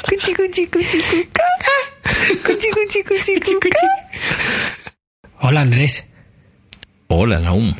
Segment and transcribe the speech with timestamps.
[0.00, 1.42] Cuchi, cuchi, cuchi, cuca.
[2.46, 3.68] Cuchi, cuchi, cuchi, cuca.
[5.40, 6.04] Hola Andrés,
[7.08, 7.74] Hola, Naum.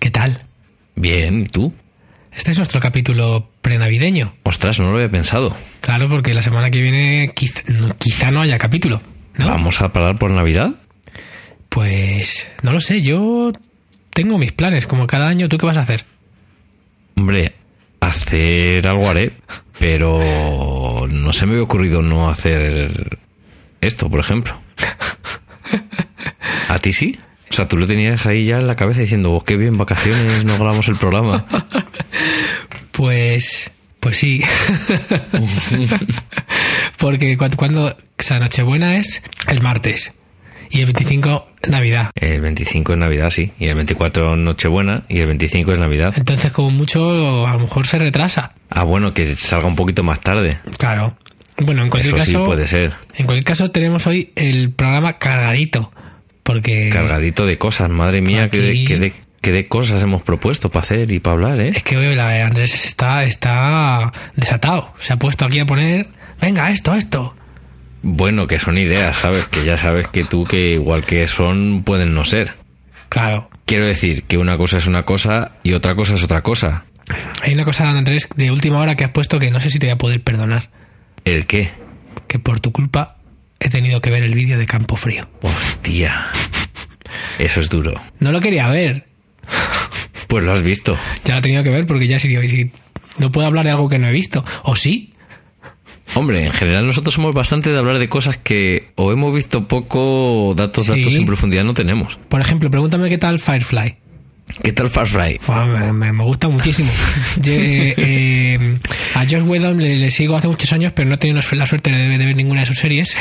[0.00, 0.40] ¿qué tal?
[0.96, 1.72] Bien, ¿y tú?
[2.32, 4.34] Este es nuestro capítulo prenavideño.
[4.44, 5.56] Ostras, no lo había pensado.
[5.82, 7.32] Claro, porque la semana que viene
[7.68, 9.02] no- quizá no haya capítulo.
[9.36, 9.46] ¿no?
[9.46, 10.70] ¿Vamos a parar por Navidad?
[11.68, 13.52] Pues no lo sé, yo
[14.10, 15.48] tengo mis planes, como cada año.
[15.48, 16.04] ¿Tú qué vas a hacer?
[17.16, 17.52] Hombre,
[18.00, 19.32] hacer algo haré,
[19.82, 23.18] pero no se me había ocurrido no hacer
[23.80, 24.56] esto, por ejemplo.
[26.68, 27.18] ¿A ti sí?
[27.50, 30.44] O sea, tú lo tenías ahí ya en la cabeza diciendo, oh, qué bien, vacaciones,
[30.44, 31.46] no grabamos el programa.
[32.92, 33.70] Pues,
[34.00, 34.42] pues sí.
[36.98, 40.12] Porque cuando, cuando, o sea, Nochebuena es el martes
[40.72, 42.10] y el 25 Navidad.
[42.16, 46.14] El 25 es Navidad, sí, y el 24 Nochebuena, y el 25 es Navidad.
[46.16, 48.52] Entonces, como mucho, a lo mejor se retrasa.
[48.70, 50.58] Ah, bueno, que salga un poquito más tarde.
[50.78, 51.16] Claro.
[51.58, 52.92] Bueno, en cualquier Eso sí caso, puede ser.
[53.16, 55.92] en cualquier caso tenemos hoy el programa cargadito,
[56.42, 60.22] porque Cargadito de cosas, madre mía, qué de, Aquí- qué de- qué de cosas hemos
[60.22, 61.72] propuesto para hacer y para hablar, ¿eh?
[61.74, 64.94] es que hoy la de Andrés está está desatado.
[65.00, 66.08] Se ha puesto aquí a poner,
[66.40, 67.34] venga, esto, esto.
[68.02, 69.46] Bueno, que son ideas, ¿sabes?
[69.46, 72.54] Que ya sabes que tú, que igual que son, pueden no ser.
[73.08, 73.48] Claro.
[73.64, 76.84] Quiero decir que una cosa es una cosa y otra cosa es otra cosa.
[77.42, 79.86] Hay una cosa, Andrés, de última hora que has puesto que no sé si te
[79.86, 80.70] voy a poder perdonar.
[81.24, 81.70] ¿El qué?
[82.26, 83.18] Que por tu culpa
[83.60, 85.28] he tenido que ver el vídeo de Campo Frío.
[85.42, 86.28] Hostia.
[87.38, 88.00] Eso es duro.
[88.18, 89.06] No lo quería ver.
[90.26, 90.98] Pues lo has visto.
[91.24, 92.72] Ya lo he tenido que ver porque ya si, si
[93.18, 94.44] no puedo hablar de algo que no he visto.
[94.62, 95.11] ¿O sí?
[96.14, 100.54] Hombre, en general nosotros somos bastante de hablar de cosas que o hemos visto poco,
[100.56, 100.92] datos, Sí.
[101.00, 102.18] datos en profundidad no tenemos.
[102.28, 103.96] Por ejemplo, pregúntame qué tal Firefly.
[104.62, 104.90] ¿Qué tal?
[104.90, 106.90] Fua, Me, me- me gusta muchísimo.
[107.40, 108.78] Yo, eh, eh,
[109.14, 111.90] a Josh Whedon le, le sigo hace muchos años, pero no he tenido la suerte
[111.90, 113.16] de, de ver ninguna de sus series.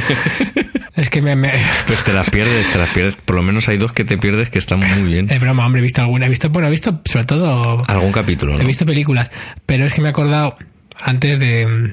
[0.96, 1.52] es que me, me-
[1.86, 3.16] Pues te las pierdes, te las pierdes.
[3.16, 5.30] Por lo menos hay dos que te pierdes que están muy bien.
[5.30, 6.26] es broma, hombre, he visto alguna.
[6.26, 8.60] He visto, bueno, he visto sobre todo Algún capítulo, ¿no?
[8.60, 9.30] He visto películas,
[9.64, 10.56] pero es que me he acordado
[11.00, 11.92] antes de.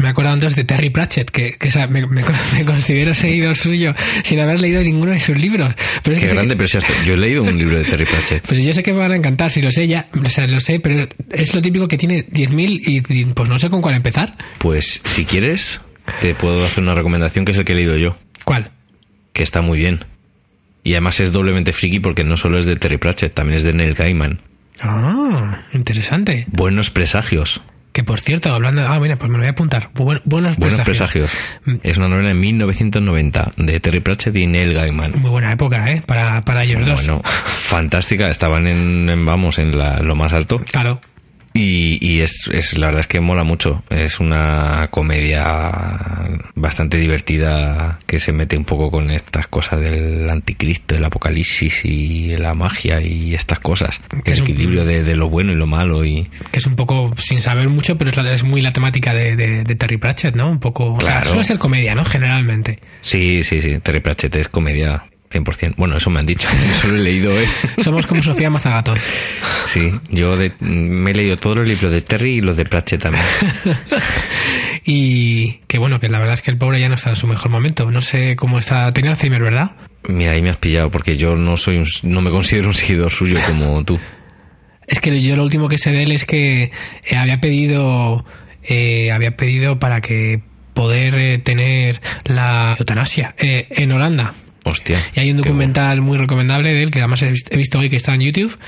[0.00, 1.56] Me he acordado antes de Terry Pratchett, que,
[1.88, 2.22] me, me-
[2.54, 3.94] me considero seguidor suyo
[4.24, 5.72] sin haber leído ninguno de sus libros.
[6.02, 7.84] Pero es Qué que grande, que- pero si hasta- yo he leído un libro de
[7.84, 8.42] Terry Pratchett.
[8.46, 10.58] pues yo sé que me van a encantar, si lo sé ya, o sea, lo
[10.60, 13.94] sé, pero es lo típico que tiene 10.000 y, y, pues no sé con cuál
[13.94, 14.36] empezar.
[14.58, 15.80] Pues si quieres,
[16.20, 18.72] te puedo hacer una recomendación que es el que he leído yo, ¿Cuál?
[19.32, 20.04] que está muy bien.
[20.82, 23.72] Y además es doblemente friki porque no solo es de Terry Pratchett, también es de
[23.72, 24.40] Neil Gaiman.
[24.82, 26.46] Ah, interesante.
[26.50, 27.62] Buenos presagios.
[27.96, 28.86] Que por cierto, hablando.
[28.86, 29.88] Ah, mira, pues me lo voy a apuntar.
[29.94, 31.30] Buen- buenos, Buenos presagios.
[31.64, 31.80] presagios.
[31.82, 35.12] Es una novela de 1990 de Terry Pratchett y Neil Gaiman.
[35.18, 36.02] Muy buena época, ¿eh?
[36.04, 37.06] Para, para ellos dos.
[37.06, 38.28] Bueno, fantástica.
[38.28, 40.58] Estaban en, en, vamos, en la- lo más alto.
[40.70, 41.00] Claro.
[41.56, 43.82] Y, y es, es la verdad es que mola mucho.
[43.90, 50.96] Es una comedia bastante divertida que se mete un poco con estas cosas del anticristo,
[50.96, 54.00] el apocalipsis y la magia y estas cosas.
[54.24, 56.66] Que es El un- equilibrio de, de lo bueno y lo malo y que es
[56.66, 59.74] un poco sin saber mucho, pero es, la- es muy la temática de, de- de
[59.74, 60.50] Terry Pratchett, ¿no?
[60.50, 60.92] Un poco.
[60.94, 61.28] O sea, Claro.
[61.30, 62.04] suele ser comedia, ¿no?
[62.04, 62.78] Generalmente.
[63.00, 63.78] sí, sí, sí.
[63.82, 65.74] Terry Pratchett es comedia 100%.
[65.76, 66.48] Bueno, eso me han dicho.
[66.78, 67.46] Eso lo he leído, ¿eh?
[67.84, 68.98] Somos como Sofía Mazagatón.
[69.66, 73.02] Sí, yo de- me he leído todos los libros de Terry y los de Pratchett
[73.02, 73.24] también.
[74.84, 77.26] Y que bueno, que la verdad es que el pobre ya no está en su
[77.26, 77.90] mejor momento.
[77.90, 78.92] No sé cómo está.
[78.92, 79.72] Tenía Alzheimer, ¿verdad?
[80.06, 83.10] Mira, ahí me has pillado porque yo no soy un- no me considero un seguidor
[83.10, 83.98] suyo como tú.
[84.86, 86.70] Es que yo lo último que sé de él es que
[87.04, 88.24] eh, había pedido.
[88.62, 90.40] eh, había pedido para que
[90.74, 94.34] poder eh, tener la eutanasia eh, en Holanda.
[94.68, 94.98] Hostia.
[95.14, 97.88] Y hay un documental muy recomendable de él, que además he vis- he visto hoy
[97.88, 98.58] que está en YouTube,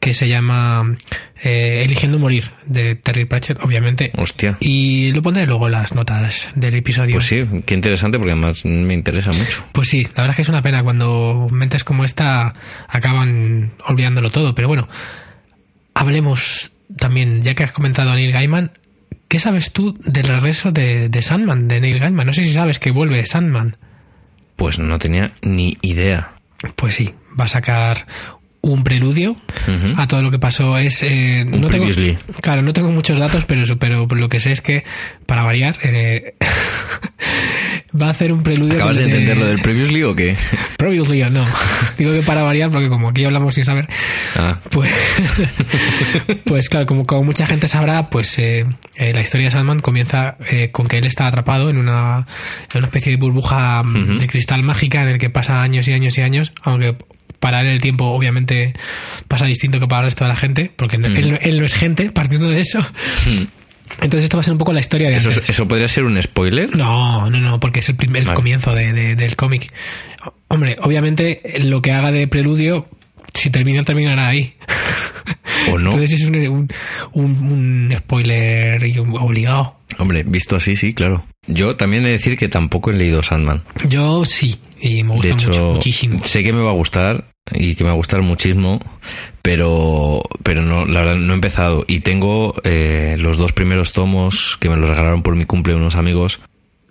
[0.00, 0.96] que se llama
[1.42, 4.12] eh, Eligiendo Morir, de Terry Pratchett, obviamente.
[4.16, 4.56] Hostia.
[4.60, 7.14] Y lo pondré luego en las notas del episodio.
[7.14, 9.64] Pues sí, qué interesante porque además me interesa mucho.
[9.72, 12.54] Pues sí, la verdad es que es una pena cuando mentes como esta
[12.88, 14.54] acaban olvidándolo todo.
[14.54, 14.88] Pero bueno,
[15.94, 18.72] hablemos también, ya que has comentado a Neil Gaiman,
[19.28, 22.26] ¿qué sabes tú del regreso de, de Sandman, de Neil Gaiman?
[22.26, 23.76] No sé si sabes que vuelve Sandman.
[24.56, 26.32] Pues no tenía ni idea.
[26.76, 28.06] Pues sí, va a sacar
[28.72, 29.36] un preludio
[29.96, 30.76] a todo lo que pasó.
[30.78, 31.86] Es eh, no tengo,
[32.42, 34.84] claro, no tengo muchos datos, pero eso- pero lo que sé es que
[35.26, 36.34] para variar eh,
[38.00, 38.74] va a hacer un preludio.
[38.74, 40.36] ¿Acabas de entender lo del previously o qué?
[40.76, 41.46] Previously o no.
[41.98, 43.88] Digo que para variar porque como aquí hablamos sin saber,
[44.38, 44.90] Ah, pues,
[46.44, 48.66] pues claro, como, como mucha gente sabrá, pues eh,
[48.96, 52.26] eh, la historia de Sandman comienza eh, con que él está atrapado en una,
[52.72, 55.92] en una especie de burbuja mm, de cristal mágica en el que pasa años y
[55.94, 56.96] años y años, aunque
[57.40, 58.74] para él el tiempo obviamente
[59.28, 61.06] pasa distinto que para el resto de la gente, porque Ujú.
[61.06, 62.84] él, no- él no es gente, partiendo de eso.
[64.02, 65.48] Entonces esto va a ser un poco la historia de ¿Eso, antes.
[65.48, 66.74] ¿Eso podría ser un spoiler?
[66.76, 69.72] No, no, no, porque es el, primer, el comienzo de- de- del cómic.
[70.48, 72.88] Hombre, obviamente lo que haga de preludio,
[73.34, 74.54] si termina, terminará ahí.
[75.70, 75.90] ¿O no?
[75.92, 76.68] Entonces es un,
[77.12, 78.82] un, spoiler
[79.20, 79.76] obligado.
[79.98, 81.24] Hombre, visto así, sí, claro.
[81.48, 83.62] Yo también he de decir que tampoco he leído Sandman.
[83.88, 86.20] Yo sí, y me gusta de hecho, mucho, muchísimo.
[86.24, 88.80] sé que me va a gustar y que me va a gustar muchísimo,
[89.42, 91.84] pero, pero no, la verdad no he empezado.
[91.86, 95.94] Y tengo eh, los dos primeros tomos que me los regalaron por mi cumple unos
[95.96, 96.40] amigos.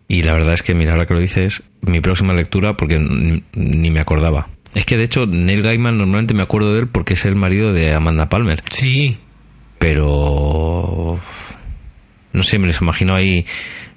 [0.08, 3.44] Y la verdad es que, mira, ahora que lo dices, mi próxima lectura, porque n-
[3.54, 4.48] ni me acordaba.
[4.76, 7.74] Es que de hecho, Neil Gaiman normalmente me acuerdo de él porque es el marido
[7.74, 8.64] de Amanda Palmer.
[8.70, 9.18] Sí,
[9.80, 11.20] Pero.
[12.34, 13.46] No sé, me los imagino ahí.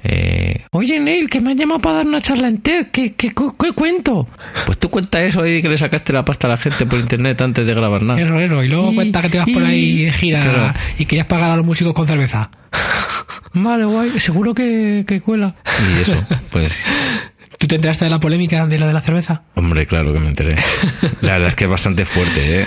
[0.04, 2.86] Eh, Oye, Neil, que me han llamado para dar una charla en TED.
[2.92, 4.28] ¿Qué, qué, cu- qué cuento?
[4.66, 7.40] Pues tú cuenta eso ahí que le sacaste la pasta a la gente por internet
[7.40, 8.20] antes de grabar nada.
[8.20, 8.62] eso, eso.
[8.64, 10.74] Y luego Y- cuenta que te vas por ahí de gira Claro.
[10.98, 12.50] y querías pagar a los músicos con cerveza.
[13.54, 15.54] Vale, guay, seguro que, que cuela.
[15.98, 16.78] Y eso, pues.
[17.58, 19.42] ¿Tú te enteraste de la polémica de lo de la cerveza?
[19.56, 20.54] Hombre, claro que me enteré.
[21.22, 22.66] La verdad es que es bastante fuerte, ¿eh?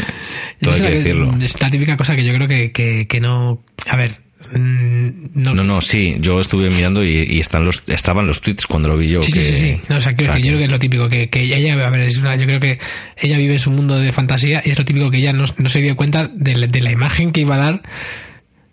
[0.59, 1.33] Todo hay que decirlo.
[1.39, 3.63] Es la típica cosa que yo creo que, que, que no...
[3.89, 4.19] A ver,
[4.53, 4.90] mm,
[5.33, 5.53] no...
[5.55, 8.97] No, no, sí, yo estuve mirando y, y están los, estaban los tweets cuando lo
[8.97, 9.21] vi yo.
[9.23, 9.81] Sí, que- sí, sí, sí.
[9.89, 11.41] No, o sea, quiero o sea, decir, yo creo que es lo típico, que, que
[11.43, 12.79] ella, a ver, es una, yo creo que
[13.17, 15.69] ella vive en su mundo de fantasía y es lo típico que ella no, no
[15.69, 17.81] se dio cuenta de, la- de la imagen que iba a dar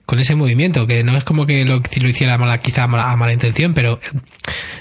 [0.06, 2.86] con ese movimiento, que no es como que lo, si lo hiciera mala, quizá a
[2.88, 4.00] mala, a mala intención, pero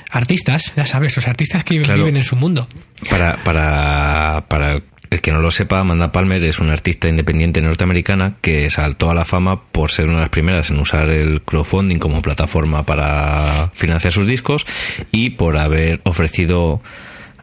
[0.10, 2.00] artistas, ya sabes, los artistas que Claro.
[2.00, 2.68] viven en su mundo.
[3.10, 8.36] Para, para, para el que no lo sepa, Amanda Palmer es una artista independiente norteamericana
[8.42, 11.98] que saltó a la fama por ser una de las primeras en usar el crowdfunding
[11.98, 14.66] como plataforma para financiar sus discos
[15.12, 16.82] y por haber ofrecido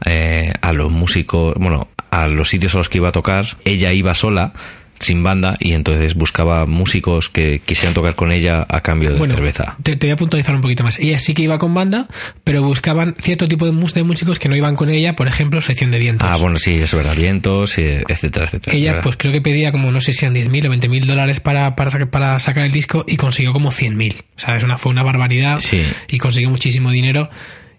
[0.04, 3.92] eh, a los músicos, bueno, a los sitios a los que iba a tocar, ella
[3.92, 4.52] iba sola
[5.00, 9.34] sin banda y entonces buscaba músicos que quisieran tocar con ella a cambio de Bueno,
[9.34, 9.76] cerveza.
[9.82, 10.98] Te, te voy a puntualizar un poquito más.
[10.98, 12.08] Ella sí que iba con banda,
[12.44, 15.90] pero buscaban cierto tipo de, de músicos que no iban con ella, por ejemplo, sección
[15.90, 16.28] de vientos.
[16.30, 18.76] Ah, bueno, sí, es verdad, vientos, eh, etcétera, etcétera.
[18.76, 19.02] Ella, ¿verdad?
[19.04, 22.06] pues creo que pedía como, no sé si eran 10.000 o 20.000 dólares para, para,
[22.10, 24.14] para sacar el disco y consiguió como 100.000.
[24.36, 24.64] ¿Sabes?
[24.64, 25.82] Una, fue una barbaridad Sí.
[26.08, 27.28] y consiguió muchísimo dinero.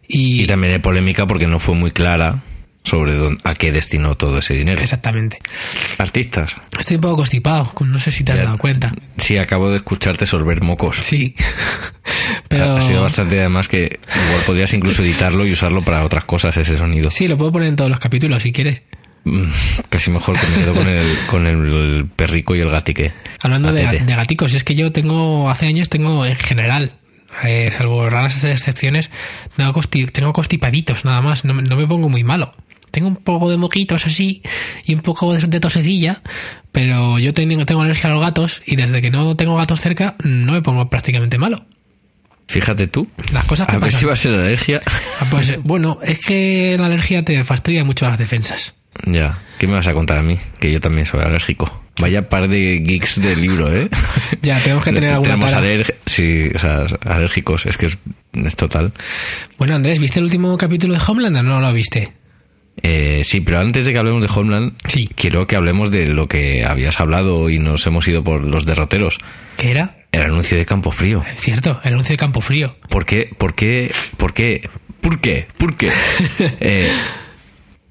[0.08, 2.44] Y, Y también hay polémica porque no fue muy clara
[2.86, 4.80] sobre dónde- a qué destinó todo ese dinero.
[4.82, 5.40] Exactamente.
[5.98, 6.56] Artistas.
[6.80, 8.94] Estoy un poco constipado, con- no sé si te has Ya- dado cuenta.
[9.18, 10.98] Sí, acabo de escucharte sorber mocos.
[11.04, 11.36] Sí.
[12.48, 12.78] Pero.
[12.78, 16.78] Ha sido bastante además que igual podrías incluso editarlo y usarlo para otras cosas ese
[16.78, 17.10] sonido.
[17.10, 18.82] Sí, lo puedo poner en todos los capítulos si quieres.
[19.26, 19.46] Mm,
[19.90, 23.12] Casi mejor que me quedo con el, con el perrico y el gatique.
[23.42, 26.94] Hablando de, gaticos, es que yo tengo, hace años tengo en general,
[27.44, 29.10] eh, salvo raras excepciones,
[29.56, 32.54] tengo, constipaditos nada más, no me pongo muy malo.
[32.95, 34.42] Tengo un poco de moquitos así
[34.86, 36.21] y un poco de, de tosecilla,
[36.71, 40.15] pero yo tengo, tengo alergia a los gatos y desde que no tengo gatos cerca
[40.24, 41.65] no me pongo prácticamente malo.
[42.47, 43.06] Fíjate tú.
[43.33, 44.80] Las cosas que A ver si va a ser alergia.
[45.19, 48.74] Ah, Pues bueno, es que la alergia te fastidia mucho las defensas.
[49.06, 49.39] Ya.
[49.59, 50.38] ¿Qué me vas a contar a mí?
[50.57, 51.81] Que yo también soy alérgico.
[52.00, 53.89] Vaya par de geeks de libro, ¿eh?
[54.42, 57.65] Ya, tenemos que tener alguna Tenemos aler- sí, o sea, alérgicos.
[57.65, 57.97] Es que es,
[58.33, 58.94] es total.
[59.57, 61.44] Bueno, Andrés, ¿viste el último capítulo de Homelander?
[61.44, 62.12] No lo viste.
[62.83, 65.10] Eh, sí, pero antes de que hablemos de Homeland, Sí.
[65.16, 69.18] quiero que hablemos de lo que habías hablado y nos hemos ido por los derroteros.
[69.57, 69.98] ¿Qué era?
[70.12, 71.24] El anuncio de Campo Frío.
[71.38, 72.75] Cierto, el anuncio de Campo Frío.
[72.89, 73.30] ¿Por qué?
[73.38, 73.92] ¿Por qué?
[74.18, 74.69] ¿Por qué?
[75.01, 75.47] ¿Por qué?
[75.57, 75.92] ¿Por qué?
[76.59, 76.90] Eh,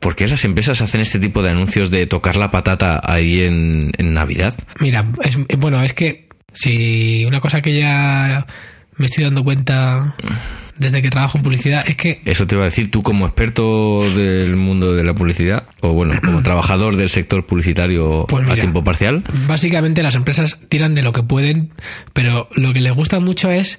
[0.01, 3.91] ¿Por qué las empresas hacen este tipo de anuncios de tocar la patata ahí en,
[3.97, 4.53] en Navidad?
[4.81, 8.47] Mira, es, bueno, es que si una cosa que ya
[8.97, 10.15] me estoy dando cuenta
[10.77, 14.03] desde que trabajo en publicidad es que Eso te iba a decir tú como experto
[14.15, 18.83] del mundo de la publicidad, o bueno, como trabajador del sector publicitario Pues a tiempo
[18.85, 19.23] parcial.
[19.47, 21.71] básicamente las empresas tiran de lo que pueden,
[22.13, 23.79] pero lo que les gusta mucho es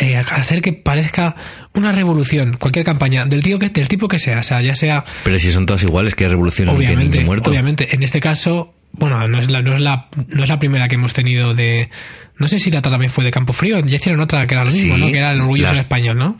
[0.00, 1.36] eh, hacer que parezca
[1.74, 5.04] una revolución, cualquier campaña, del, tío que, del tipo que sea, o sea, ya sea
[5.24, 7.50] Pero si son todas iguales, que revolución obviamente, muerto.
[7.50, 10.88] obviamente, en este caso, bueno, no es la, no es la, no es la primera
[10.88, 11.90] que hemos tenido de,
[12.38, 14.64] no sé si la otra también fue de Campo Frío, ya hicieron otra que era
[14.64, 15.06] lo mismo, Sí, ¿no?
[15.10, 16.38] Que era el orgullo las- español, ¿no?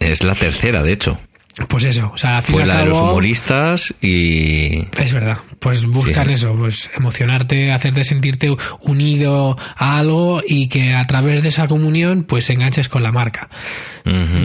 [0.00, 1.18] Es la tercera, de hecho.
[1.68, 4.86] Pues eso, o sea, Fue la de los humoristas y...
[4.98, 10.94] Es verdad, pues buscan Sí, eso, pues emocionarte, hacerte sentirte unido a algo y que
[10.94, 13.50] a través de esa comunión pues enganches con la marca.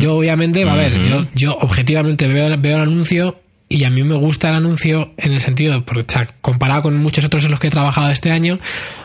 [0.02, 4.04] Yo obviamente, va a ver, yo, yo objetivamente veo, veo el anuncio y a mí
[4.04, 7.52] me gusta el anuncio en el sentido, porque o sea, comparado con muchos otros en
[7.52, 8.60] los que he trabajado este año,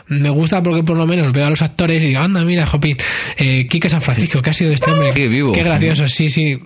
[0.07, 2.97] me gusta porque por lo menos veo a los actores y digo, anda, mira, Jopín,
[3.37, 5.11] eh, Quique San Francisco, ¿qué ha sido de este hombre?
[5.13, 5.51] Qué vivo.
[5.51, 6.59] Qué gracioso, sí, sí.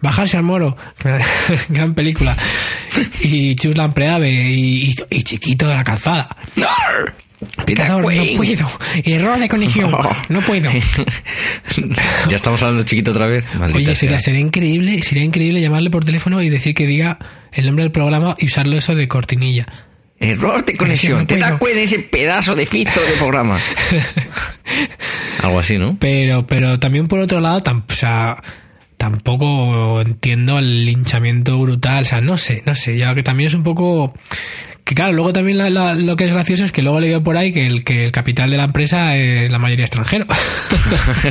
[0.00, 0.76] Bajarse al moro,
[1.68, 2.36] gran película.
[3.20, 6.36] y Chuslan Preave y, y, y Chiquito de la calzada.
[7.66, 8.02] No
[8.36, 8.70] puedo.
[9.04, 9.90] Error de conexión.
[10.28, 10.70] No puedo.
[12.28, 13.54] ya estamos hablando chiquito otra vez.
[13.54, 17.18] Maldita Oye, sería, sería increíble, sería increíble llamarle por teléfono y decir que diga
[17.52, 19.66] el nombre del programa y usarlo eso de cortinilla.
[20.18, 21.18] Error de conexión.
[21.20, 23.58] no ¿Te das cuenta de ese pedazo de fito de programa?
[25.42, 25.96] Algo así, ¿no?
[25.98, 28.40] Pero, pero también por otro lado, tam- o sea,
[28.96, 32.04] tampoco entiendo el linchamiento brutal.
[32.04, 32.96] O sea, no sé, no sé.
[32.96, 34.14] Ya que también es un poco.
[34.84, 37.22] Que claro, luego también la- la- lo que es gracioso es que luego he leído
[37.22, 40.26] por ahí que el, que el capital de la empresa es la mayoría extranjero.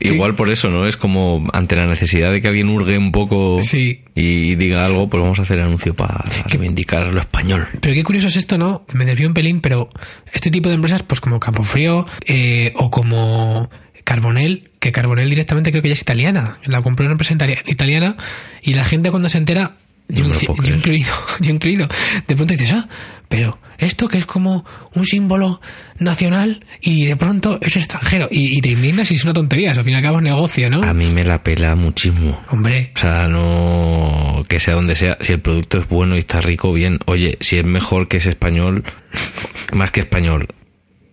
[0.00, 0.86] Igual por eso, ¿no?
[0.86, 4.02] Es como ante la necesidad de que alguien hurgue un poco Sí.
[4.14, 7.66] y diga algo, pues vamos a hacer anuncio para reivindicar lo español.
[7.80, 8.84] Pero qué curioso es esto, ¿no?
[8.92, 9.88] Me desvío un pelín, pero
[10.32, 13.70] este tipo de empresas, pues como Campofrío eh, o como
[14.04, 18.16] Carbonell, que Carbonell directamente creo que ya es italiana, la compró una empresa itali- italiana
[18.62, 19.72] y la gente cuando se entera,
[20.08, 21.88] yo, No yo incluido, yo incluido,
[22.26, 22.88] de pronto dices, ah,
[23.28, 25.60] pero esto que es como un símbolo
[25.98, 29.82] nacional y de pronto es extranjero y, y te indignas y es una tontería, al
[29.82, 30.82] fin y al cabo es negocio, ¿no?
[30.82, 32.40] A mí me la pela muchísimo.
[32.50, 35.16] Hombre, O sea, no que sea donde sea.
[35.20, 36.98] Si el producto es bueno y está rico, bien.
[37.06, 38.84] Oye, si es mejor que es español,
[39.72, 40.48] más que español,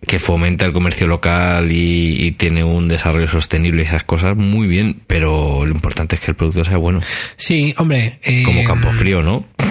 [0.06, 4.66] que fomenta el comercio local y, y tiene un desarrollo sostenible y esas cosas, muy
[4.66, 5.02] bien.
[5.06, 7.00] Pero lo importante es que el producto sea bueno.
[7.36, 8.18] sí, hombre.
[8.24, 9.46] eh, Como campo frío, ¿no?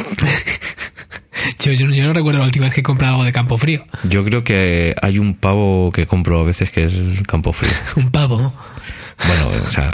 [1.60, 3.86] Yo, yo- yo no recuerdo la última vez que compré algo de campo frío.
[4.04, 6.94] Yo creo que hay un pavo que compro a veces que es
[7.28, 7.72] campo frío.
[7.96, 8.54] Un pavo.
[9.28, 9.94] Bueno, o sea,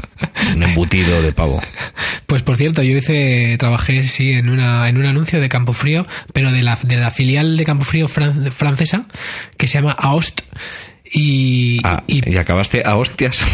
[0.55, 1.62] un embutido de pavo.
[2.27, 6.05] Pues por cierto, yo hice, trabajé sí en una en un anuncio de Campo Frío,
[6.34, 9.05] pero de la, de la filial de Campo Frío fran- francesa
[9.57, 10.41] que se llama Aost
[11.10, 13.39] y, Ah, y, y acabaste a hostias.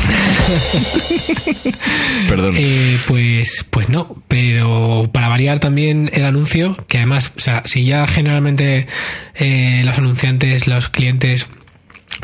[2.27, 2.55] Perdón.
[2.57, 7.85] eh, pues pues no, pero para variar también el anuncio, que además, o sea, si
[7.85, 8.87] ya generalmente
[9.35, 11.47] eh, los anunciantes, los clientes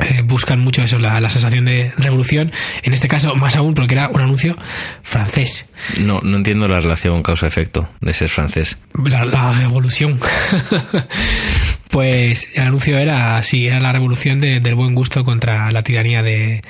[0.02, 2.52] eh, buscan mucho eso, la, la sensación de revolución,
[2.84, 4.56] en este caso más aún porque era un anuncio
[5.04, 5.70] francés.
[6.00, 8.78] No, no entiendo la relación causa-efecto de ser francés.
[9.06, 10.20] La, la revolución.
[11.90, 16.22] pues el anuncio era, sí, era la revolución de- del buen gusto contra la tiranía
[16.22, 16.62] de,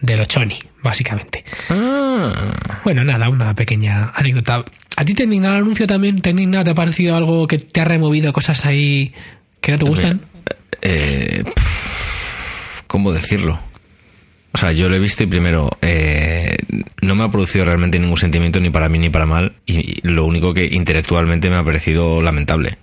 [0.00, 1.44] de los choni, básicamente.
[1.68, 2.80] Ah.
[2.84, 4.64] Bueno, nada, una pequeña anécdota.
[4.96, 6.20] ¿A ti te indigna el anuncio también?
[6.20, 6.62] ¿Te indigna?
[6.62, 9.12] ¿Te ha parecido algo que te ha removido cosas ahí
[9.60, 10.20] que no te gustan?
[10.82, 11.79] Eh, pf,
[12.90, 13.60] ¿Cómo decirlo?
[14.52, 16.56] O sea, yo lo he visto y primero, eh,
[17.02, 20.24] no me ha producido realmente ningún sentimiento ni para mí ni para mal y lo
[20.26, 22.76] único que intelectualmente me ha parecido lamentable.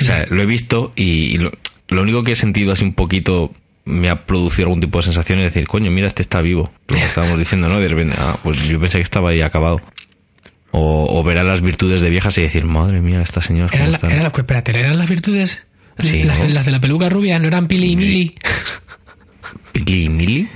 [0.00, 1.52] O sea, lo he visto y lo,
[1.88, 3.52] lo único que he sentido así un poquito
[3.84, 6.72] me ha producido algún tipo de sensación es decir, coño, mira, este está vivo.
[6.88, 7.80] Lo que estábamos diciendo, ¿no?
[7.80, 9.82] De repente, ah, pues yo pensé que estaba ahí acabado.
[10.70, 13.68] O, o ver a las virtudes de viejas y decir, madre mía, esta señora.
[13.68, 14.10] ¿cómo ¿Eran, la- están?".
[14.12, 15.64] eran las- espérate, ¿eran las virtudes?
[15.98, 16.46] Sí, las, ¿no?
[16.46, 18.34] las de la peluca rubia, ¿no eran Pili y Mili?
[19.72, 20.48] Pili y Mili.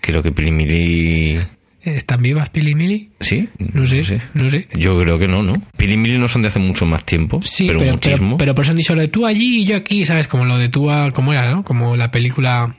[0.00, 1.40] Creo que Pili y Mili.
[1.82, 3.10] ¿Están vivas Pili y Mili?
[3.20, 3.48] ¿Sí?
[3.58, 4.68] No sé, no sé.
[4.74, 5.54] Yo creo que no, ¿no?
[5.76, 7.40] Pili y Mili no son de hace mucho más tiempo.
[7.42, 8.36] Sí, pero, pero, pero, muchísimo.
[8.36, 10.28] pero por eso han dicho lo de tú allí y yo aquí, ¿sabes?
[10.28, 11.10] Como lo de tú a...
[11.10, 11.64] ¿Cómo era, no?
[11.64, 12.76] Como la película...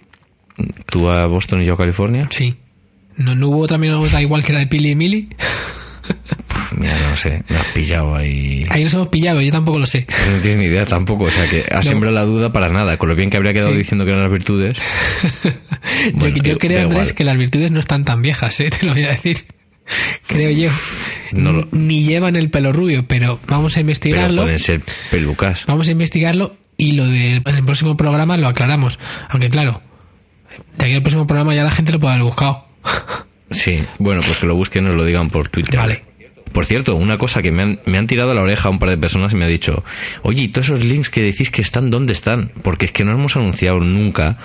[0.85, 2.27] Tú a Boston y yo a California.
[2.31, 2.55] Sí.
[3.17, 5.29] ¿No, no hubo también otra igual que la de Pili y Mili?
[6.77, 7.43] Mira, no sé.
[7.49, 8.65] Me has pillado ahí.
[8.69, 10.05] Ahí nos hemos pillado, yo tampoco lo sé.
[10.31, 11.25] No tienes ni idea tampoco.
[11.25, 11.91] O sea, que has No.
[11.91, 12.97] sembrado la duda para nada.
[12.97, 13.77] Con lo bien que habría quedado Sí.
[13.77, 14.77] diciendo que eran las virtudes.
[16.13, 17.15] Bueno, yo creo, Andrés, igual.
[17.15, 18.69] que las virtudes no están tan viejas, ¿eh?
[18.79, 19.45] Te lo voy a decir.
[20.27, 20.69] Creo yo.
[21.33, 24.41] No lo- Ni llevan el pelo rubio, pero vamos a Pero investigarlo.
[24.43, 24.81] pueden ser
[25.11, 25.65] pelucas.
[25.67, 28.97] Vamos a investigarlo y lo del próximo programa lo aclaramos.
[29.29, 29.81] Aunque claro,
[30.77, 32.65] de aquí al próximo programa ya la gente lo puede haber buscado.
[33.53, 33.83] Sí.
[33.99, 35.79] Bueno, pues que lo busquen nos lo digan por Twitter.
[35.79, 36.03] Vale.
[36.51, 38.89] Por cierto, una cosa que me han, me han tirado a la oreja un par
[38.89, 39.83] de personas y me ha dicho,
[40.21, 42.51] oye, ¿y todos esos links que decís que están, dónde están?
[42.61, 44.37] Porque es que no hemos anunciado nunca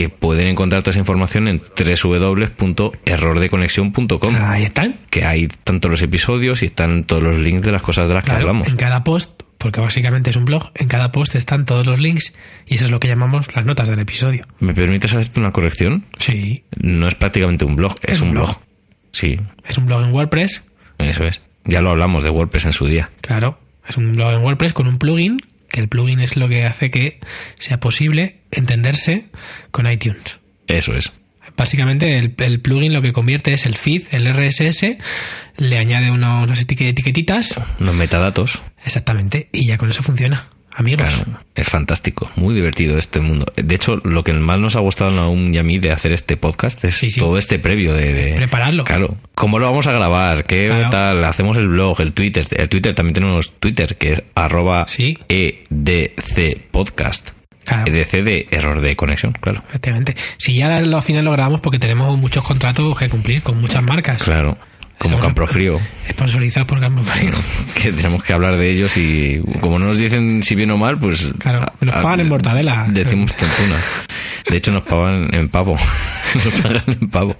[0.00, 4.34] que pueden encontrar toda esa información en www.errordeconexión.com.
[4.36, 4.98] Ahí están.
[5.10, 8.24] Que hay tanto los episodios y están todos los links de las cosas de las
[8.24, 8.66] que hablamos.
[8.68, 12.32] en cada post, porque básicamente es un blog, en cada post están todos los links
[12.66, 14.40] y eso es lo que llamamos las notas del episodio.
[14.58, 16.06] ¿Me permites hacerte una corrección?
[16.18, 18.46] Sí, No es prácticamente un blog, es, un blog.
[18.46, 18.58] blog.
[19.12, 19.38] Sí,
[19.68, 20.62] es un blog en WordPress,
[20.96, 21.42] eso es.
[21.66, 23.10] Ya lo hablamos de WordPress en su día.
[23.20, 25.36] claro, es un blog en WordPress con un plugin,
[25.68, 27.20] que el plugin es lo que hace que
[27.58, 29.26] sea posible entenderse
[29.70, 30.38] con iTunes.
[30.66, 31.12] Eso es.
[31.56, 34.96] Básicamente el, el plugin lo que convierte es el feed, el RSS,
[35.56, 38.62] le añade unas etiquetitas, Los metadatos.
[38.84, 40.46] exactamente, y ya con eso funciona.
[40.72, 41.12] amigos.
[41.12, 43.52] Claro, es fantástico, muy divertido este mundo.
[43.56, 46.36] De hecho, lo que más nos ha gustado aún y a mí de hacer este
[46.38, 47.20] podcast es Sí, sí.
[47.20, 48.84] todo este previo de, de- Prepararlo.
[48.84, 50.90] Claro, cómo lo vamos a grabar, qué Claro.
[50.90, 55.18] tal, hacemos el blog, el Twitter, el Twitter también tenemos Twitter que es arroba Sí.
[55.28, 57.30] EDC podcast.
[57.64, 57.92] Claro.
[57.92, 59.62] EDC de error de conexión, claro.
[59.68, 60.16] Efectivamente.
[60.38, 64.22] Si ya al final lo grabamos porque tenemos muchos contratos que cumplir con muchas marcas.
[64.22, 64.56] Claro,
[64.98, 65.80] como Estamos- Campofrío.
[66.10, 67.30] Sponsorizados por Campofrío.
[67.80, 70.98] que tenemos que hablar de ellos y como no nos dicen si bien o mal,
[70.98, 71.30] pues...
[71.38, 72.86] Claro, nos a- pagan en mortadela.
[72.88, 73.76] Decimos tontuna.
[74.48, 75.76] De hecho nos pagan en pavo.
[76.44, 77.36] Nos pagan en pavo.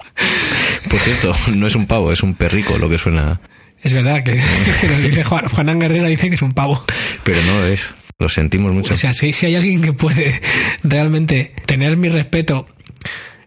[0.88, 3.40] Por cierto, no es un pavo, es un perrico lo que suena.
[3.82, 4.32] Es verdad que,
[4.80, 6.84] que nos dice Juan, Juanán Guerrero dice que es un pavo.
[7.22, 7.88] Pero no lo es.
[8.20, 8.94] Lo sentimos mucho.
[8.94, 10.40] O sea, si, si hay alguien que puede
[10.84, 12.68] realmente tener mi respeto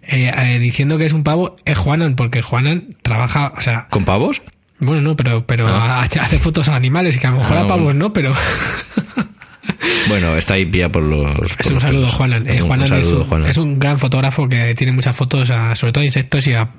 [0.01, 4.03] eh, eh, diciendo que es un pavo, es Juanan, porque Juanan trabaja, o sea, ¿Con
[4.03, 4.41] pavos?
[4.79, 6.01] bueno, no, pero, pero Ah.
[6.01, 7.99] hace fotos a animales, que a lo mejor Ah, a pavos bueno.
[8.07, 8.33] no, pero
[10.09, 11.31] Bueno, está ahí pía por los...
[11.31, 12.07] por es un los saludo.
[12.07, 12.47] Juanan.
[12.49, 13.49] Eh, Juanan, un es, un, Juanan.
[13.49, 16.69] es un gran fotógrafo que tiene muchas fotos, a- sobre todo de insectos y, a-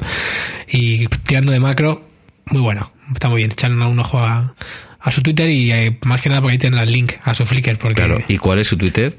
[0.68, 2.06] y tirando de macro.
[2.46, 3.52] Muy bueno, está muy bien.
[3.52, 4.54] Echarle un ojo a,
[5.04, 7.44] a su Twitter y eh, más que nada porque ahí tendrá el link a su
[7.44, 8.24] Flickr, porque Claro.
[8.26, 9.18] ¿Y cuál es su Twitter?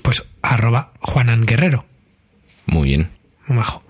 [0.00, 1.84] pues arroba Juanan Guerrero.
[2.64, 3.10] Muy bien.
[3.46, 3.82] Muy majo.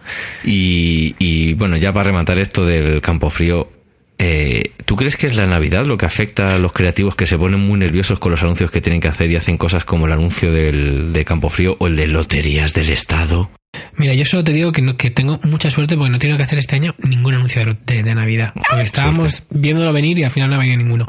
[0.42, 3.70] Y, y, bueno, ya para rematar esto del campo frío,
[4.18, 7.38] eh, ¿tú crees que es la Navidad lo que afecta a los creativos que se
[7.38, 10.12] ponen muy nerviosos con los anuncios que tienen que hacer y hacen cosas como el
[10.12, 13.48] anuncio del, de campo frío o el de loterías del Estado?
[13.96, 16.42] Mira, yo solo te digo que, no- que tengo mucha suerte porque no tengo que
[16.42, 18.52] hacer este año ningún anuncio de, de- Navidad.
[18.54, 21.06] Porque estábamos viéndolo venir y al final no venía ninguno.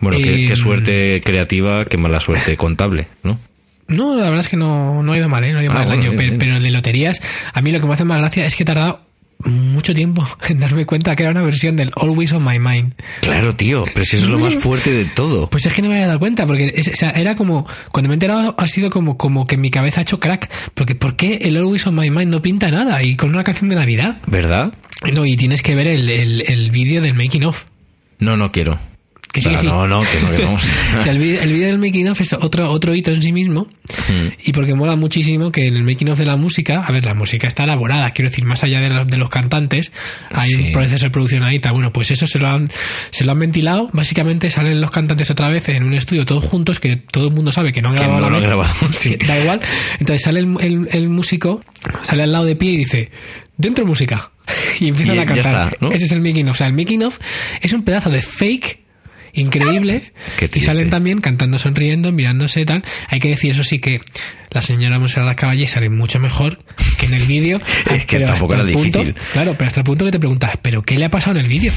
[0.00, 3.38] Bueno, qué, Eh, qué suerte creativa, qué mala suerte contable, ¿no?
[3.88, 5.52] No, la verdad es que no, no ha ido mal, ¿eh?
[5.52, 6.10] No ha ido Ah, mal el bueno, año.
[6.12, 6.38] bien, pero, bien.
[6.38, 7.20] pero el de loterías,
[7.52, 9.01] a mí lo que me hace más gracia es que he tardado
[9.44, 12.94] mucho tiempo en darme cuenta que era una versión del Always on My Mind.
[13.20, 15.48] Claro, tío, pero si eso es lo más fuerte de todo.
[15.48, 18.08] Pues es que no me había dado cuenta, porque es- o sea, era como, cuando
[18.08, 21.16] me he enterado ha sido como, como que mi cabeza ha hecho crack, porque ¿por
[21.16, 23.02] qué el Always on My Mind no pinta nada?
[23.02, 24.18] Y con una canción de Navidad.
[24.26, 24.72] ¿Verdad?
[25.12, 27.64] No, y tienes que ver el, el, el vídeo del making of.
[28.18, 28.78] No, no quiero.
[29.32, 29.66] Que sí, que sí.
[29.66, 30.62] No, no, que no, que vamos.
[30.98, 33.62] O sea, el, vídeo del making of es otro, otro hito en sí mismo.
[34.08, 34.28] Mm.
[34.44, 37.14] Y porque mola muchísimo que en el making of de la música, a ver, la
[37.14, 39.90] música está elaborada, quiero decir, más allá de los, de los cantantes,
[40.30, 40.62] hay Sí.
[40.66, 41.58] un proceso de producción ahí.
[41.72, 42.68] Bueno, pues eso se lo han,
[43.10, 43.88] se lo han ventilado.
[43.92, 47.52] Básicamente salen los cantantes otra vez en un estudio todos juntos, que todo el mundo
[47.52, 49.16] sabe que no han Que grabado no a la lo grabado, sí.
[49.16, 49.60] Que Da igual.
[49.98, 51.62] Entonces sale el, el- el músico,
[52.02, 53.10] sale al lado de pie y dice,
[53.56, 54.30] dentro música.
[54.80, 55.68] Y empiezan Y a cantar.
[55.68, 55.92] está, ¿no?
[55.92, 56.54] Ese es el making of.
[56.54, 57.18] O sea, el making of
[57.60, 58.80] es un pedazo de fake
[59.32, 60.12] increíble
[60.52, 62.82] y salen también cantando, sonriendo, mirándose y tal.
[63.08, 64.00] Hay que decir, eso sí, que
[64.50, 66.58] la señora Monserrat Caballé sale mucho mejor
[66.98, 67.60] que en el vídeo.
[67.90, 69.14] Es que tampoco era punto- difícil.
[69.32, 71.48] claro, pero hasta el punto que te preguntas, ¿pero qué le ha pasado en el
[71.50, 71.72] vídeo?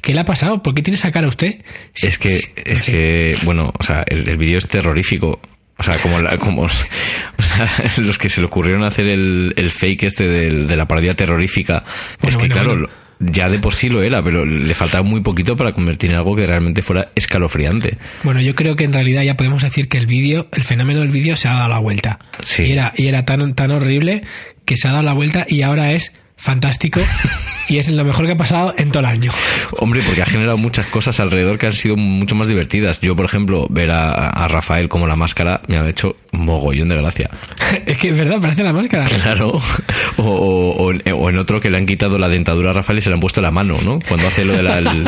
[0.00, 0.62] ¿Qué le ha pasado?
[0.62, 1.62] ¿Por qué tiene esa cara usted?
[1.94, 5.40] Es que, es que, bueno, o sea, el, el vídeo es terrorífico.
[5.78, 6.62] O sea, como, la- como
[7.38, 10.86] o sea, los que se le ocurrieron hacer el, el fake este del- de la
[10.86, 11.84] parodia terrorífica.
[12.22, 12.88] es que, bueno, claro, bueno.
[13.20, 16.34] Ya de por sí lo era, pero le faltaba muy poquito para convertir en algo
[16.36, 17.98] que realmente fuera escalofriante.
[18.22, 21.10] Bueno, yo creo que en realidad ya podemos decir que el vídeo, el fenómeno del
[21.10, 22.18] vídeo se ha dado la vuelta.
[22.42, 22.64] Sí.
[22.64, 24.22] Y era, y era tan, tan horrible
[24.64, 26.12] que se ha dado la vuelta y ahora es
[26.44, 27.00] fantástico
[27.68, 29.32] y es lo mejor que ha pasado en todo el año.
[29.78, 33.00] Hombre, porque ha generado muchas cosas alrededor que han sido mucho más divertidas.
[33.00, 36.96] Yo, por ejemplo, ver a, a Rafael como la máscara me ha hecho mogollón de
[36.96, 37.30] gracia.
[37.86, 39.04] es que es verdad, parece la máscara.
[39.06, 39.60] Claro.
[40.16, 42.98] O, o- o en- o en otro que le han quitado la dentadura a Rafael
[42.98, 43.98] y se le han puesto la mano, ¿no?
[44.06, 44.78] Cuando hace lo de la...
[44.78, 45.04] el.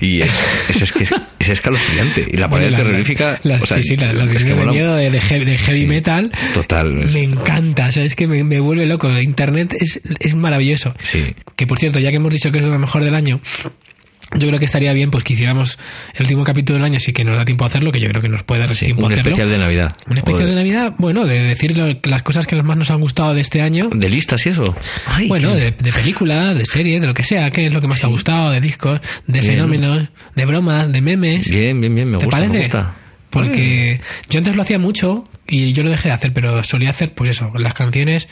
[0.00, 0.32] Y es,
[0.68, 2.26] es, es que es, es escalofriante.
[2.32, 3.40] Y la Bueno, pared la- terrorífica...
[3.44, 5.58] la- o sea, sí, sí, la- las es que de miedo de, de heavy, de
[5.58, 5.86] heavy Sí.
[5.86, 6.32] metal.
[6.54, 6.90] Total.
[7.12, 9.10] Me encanta, o sea, es que me, me vuelve loco.
[9.20, 10.94] Internet es, es maravilloso.
[11.02, 11.34] Sí.
[11.56, 13.40] Que por cierto, ya que hemos dicho que es lo mejor del año,
[14.36, 15.78] yo creo que estaría bien pues que hiciéramos
[16.14, 18.20] el último capítulo del año, sí que nos da tiempo a hacerlo, que yo creo
[18.20, 19.30] que nos puede dar Sí, tiempo a un hacerlo.
[19.30, 19.90] especial de Navidad.
[20.10, 23.34] Un especial de Navidad, bueno, de decir lo- las cosas que más nos han gustado
[23.34, 23.88] de este año.
[23.94, 24.74] ¿De listas y eso?
[25.06, 27.80] Ay, Bueno, qué- de, de películas, de series, de lo que sea, qué es lo
[27.80, 29.52] que más te ha gustado, de discos, de Bien.
[29.52, 31.48] fenómenos, de bromas, de memes.
[31.48, 32.10] Bien, bien, bien.
[32.10, 32.52] Me ¿Te gusta, parece?
[32.54, 32.96] me gusta.
[33.42, 37.12] Porque yo antes lo hacía mucho y yo lo dejé de hacer, pero solía hacer,
[37.12, 38.28] pues eso, las canciones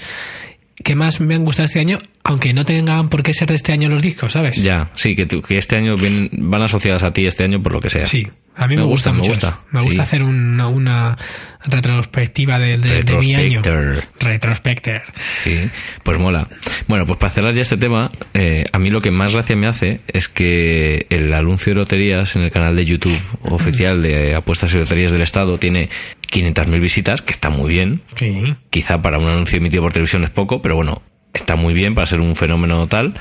[0.83, 3.73] que más me han gustado este año, aunque no tengan por qué ser de este
[3.73, 4.57] año los discos, ¿sabes?
[4.63, 7.73] Ya, sí, que, tú- que este año vienen- van asociadas a ti este año por
[7.73, 8.07] lo que sea.
[8.07, 9.31] Sí, a mí me, Me gusta, gusta, me mucho.
[9.31, 9.61] gusta, eso.
[9.73, 10.01] Me gusta sí.
[10.01, 11.19] hacer una, una
[11.65, 13.63] retrospectiva de, de- de mi año.
[13.63, 14.05] Retrospector.
[14.21, 15.03] Retrospector.
[15.43, 15.71] Sí,
[16.03, 16.49] pues mola.
[16.87, 19.67] Bueno, pues para cerrar ya este tema, eh, a mí lo que más gracia me
[19.67, 24.73] hace es que el anuncio de loterías en el canal de YouTube oficial de apuestas
[24.75, 25.89] y loterías del Estado tiene
[26.31, 28.03] 500.000 visitas, que está muy bien.
[28.17, 28.55] Sí.
[28.71, 32.07] Quizá para un anuncio emitido por televisión es poco, pero bueno, está muy bien para
[32.07, 33.15] ser un fenómeno tal.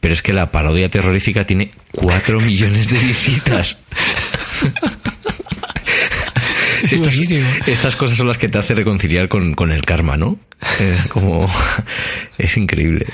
[0.00, 3.78] Pero es que la parodia terrorífica tiene 4 millones de visitas.
[6.82, 6.92] Es
[7.66, 10.38] Estas- cosas son las que te hace reconciliar con, con el karma, ¿no?
[10.80, 11.50] Es como...
[12.38, 13.06] es increíble.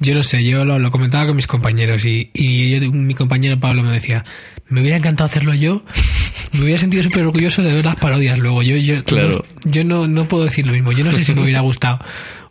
[0.00, 3.58] Yo no sé, yo lo, lo comentaba con mis compañeros y, y yo- mi compañero
[3.58, 4.24] Pablo me decía,
[4.68, 5.84] me hubiera encantado hacerlo yo,
[6.52, 8.62] me hubiera sentido súper orgulloso de ver las parodias luego.
[8.62, 9.44] Yo, yo, Claro.
[9.64, 11.98] no, yo no, no puedo decir lo mismo, yo no sé si me hubiera gustado.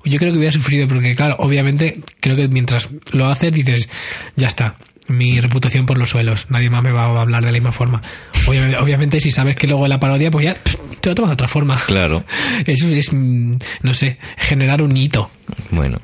[0.04, 3.90] Yo creo que hubiera sufrido porque, claro, obviamente, creo que mientras lo haces dices,
[4.36, 4.76] ya está,
[5.10, 8.02] mi reputación por los suelos, nadie más me va a hablar de la misma forma.
[8.48, 11.34] Obviamente, obviamente si sabes que luego la parodia, pues ya pff, te lo tomas de
[11.34, 11.80] otra forma.
[11.86, 12.24] Claro.
[12.66, 15.30] Eso es, no sé, generar un hito.
[15.72, 15.98] Bueno,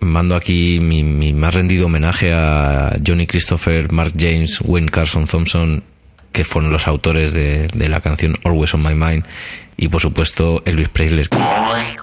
[0.00, 5.82] mando aquí mi, mi más rendido homenaje a Johnny Christopher, Mark James, Wayne Carson Thompson,
[6.36, 9.24] que fueron los autores de, de la canción Always on My Mind,
[9.78, 11.24] y por supuesto Elvis Presley,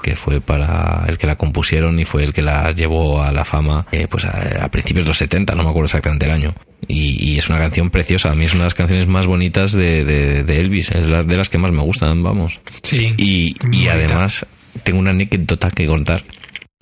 [0.02, 3.46] que fue para el que la compusieron y fue el que la llevó a la
[3.46, 6.56] fama eh, pues a, a principios de los 70, no me acuerdo exactamente el año.
[6.88, 9.72] Y, y es una canción preciosa, a mí es una de las canciones más bonitas
[9.72, 12.60] de, de- de Elvis, es la- de las que más me gustan, vamos.
[12.82, 13.14] Sí.
[13.18, 14.46] Y, y además
[14.84, 16.24] tengo una anécdota que contar.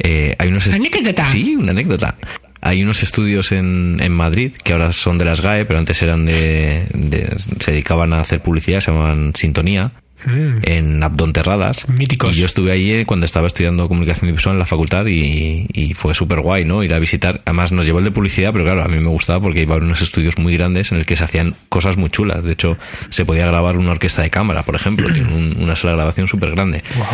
[0.04, 1.26] Eh, hay unos ¿Anécdota?
[1.26, 2.16] Sí, una anécdota.
[2.62, 6.26] Hay unos estudios en, en Madrid que ahora son de las GAE, pero antes eran
[6.26, 9.92] de, de- se dedicaban a hacer publicidad, se llamaban Sintonía,
[10.24, 10.58] Mm.
[10.62, 11.90] en Abdonterradas.
[11.90, 12.38] Míticos.
[12.38, 15.96] Y yo estuve allí eh, cuando estaba estudiando comunicación visual en la facultad y, y
[15.96, 16.84] fue súper guay, ¿no?
[16.84, 17.42] Ir a visitar.
[17.46, 19.78] Además nos llevó el de publicidad, pero claro, a mí me gustaba porque iba a
[19.80, 22.44] unos estudios muy grandes en el que se hacían cosas muy chulas.
[22.44, 22.78] De hecho,
[23.10, 25.12] se podía grabar una orquesta de cámara, por ejemplo.
[25.12, 26.84] Tiene un- una sala de grabación súper grande.
[26.98, 27.06] Wow.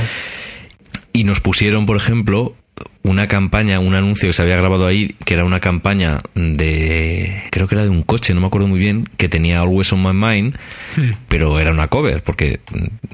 [1.13, 2.55] Y nos pusieron, por ejemplo,
[3.03, 7.67] una campaña, un anuncio que se había grabado ahí, que era una campaña de, creo
[7.67, 10.13] que era de un coche, no me acuerdo muy bien, que tenía Always on My
[10.13, 10.57] Mind,
[11.29, 12.59] pero era una cover, porque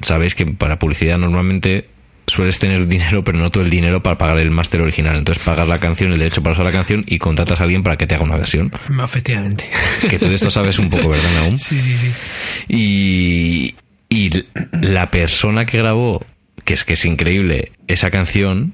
[0.02, 1.88] sabéis que para publicidad normalmente
[2.28, 5.18] sueles tener dinero, pero no todo el dinero para pagar el máster original.
[5.18, 7.98] Entonces pagas la canción, el derecho para usar la canción y contratas a alguien para
[7.98, 8.72] que te haga una versión.
[9.04, 9.70] Efectivamente.
[10.10, 11.58] Que todo esto sabes un poco, ¿verdad, Naum?
[11.58, 12.12] Sí, sí, sí.
[12.68, 13.76] Y,
[14.10, 16.26] y la persona que grabó,
[16.66, 18.74] que es que es increíble, esa canción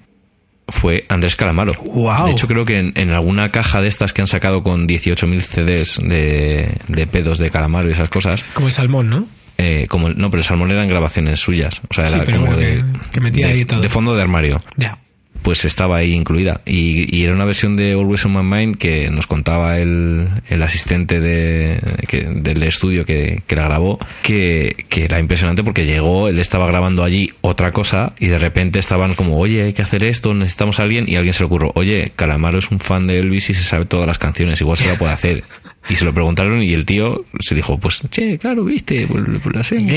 [0.71, 1.73] fue Andrés Calamaro.
[1.73, 2.25] Guau.
[2.25, 5.41] De hecho, creo que en, en alguna caja de estas que han sacado con 18.000
[5.41, 9.25] CDs de, de pedos de Calamaro y esas cosas, Como el salmón, ¿no?
[9.57, 11.81] eh, como no, pero el Salmón eran grabaciones suyas.
[11.89, 13.81] O sea, Sí, era pero como bueno, de, que- que metía de- ahí todo.
[13.81, 14.97] de fondo de armario Ya.
[15.41, 16.61] Pues estaba ahí incluida.
[16.65, 20.61] Y, y era una versión de Always on My Mind que nos contaba el, el
[20.63, 26.27] asistente de, que- del estudio que, que la grabó, que, que era impresionante porque llegó,
[26.27, 30.03] él estaba grabando allí otra cosa y de repente estaban como, oye, hay que hacer
[30.03, 33.07] esto, necesitamos a alguien, y a alguien se le ocurrió, oye, Calamaro es un fan
[33.07, 35.43] de Elvis y se sabe todas las canciones, igual se la puede hacer.
[35.89, 39.55] Y se lo preguntaron y el tío se dijo, pues, che, claro, viste, pues, pues
[39.55, 39.89] lo hacemos.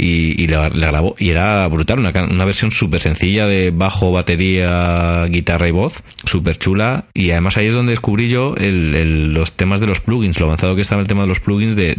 [0.00, 4.12] Y, y la, la grabó y era brutal, una, una versión súper sencilla de bajo,
[4.12, 9.34] batería, guitarra y voz, súper chula y además ahí es donde descubrí yo el- el-
[9.34, 11.96] los temas de los plugins, lo avanzado que estaba el tema de los plugins de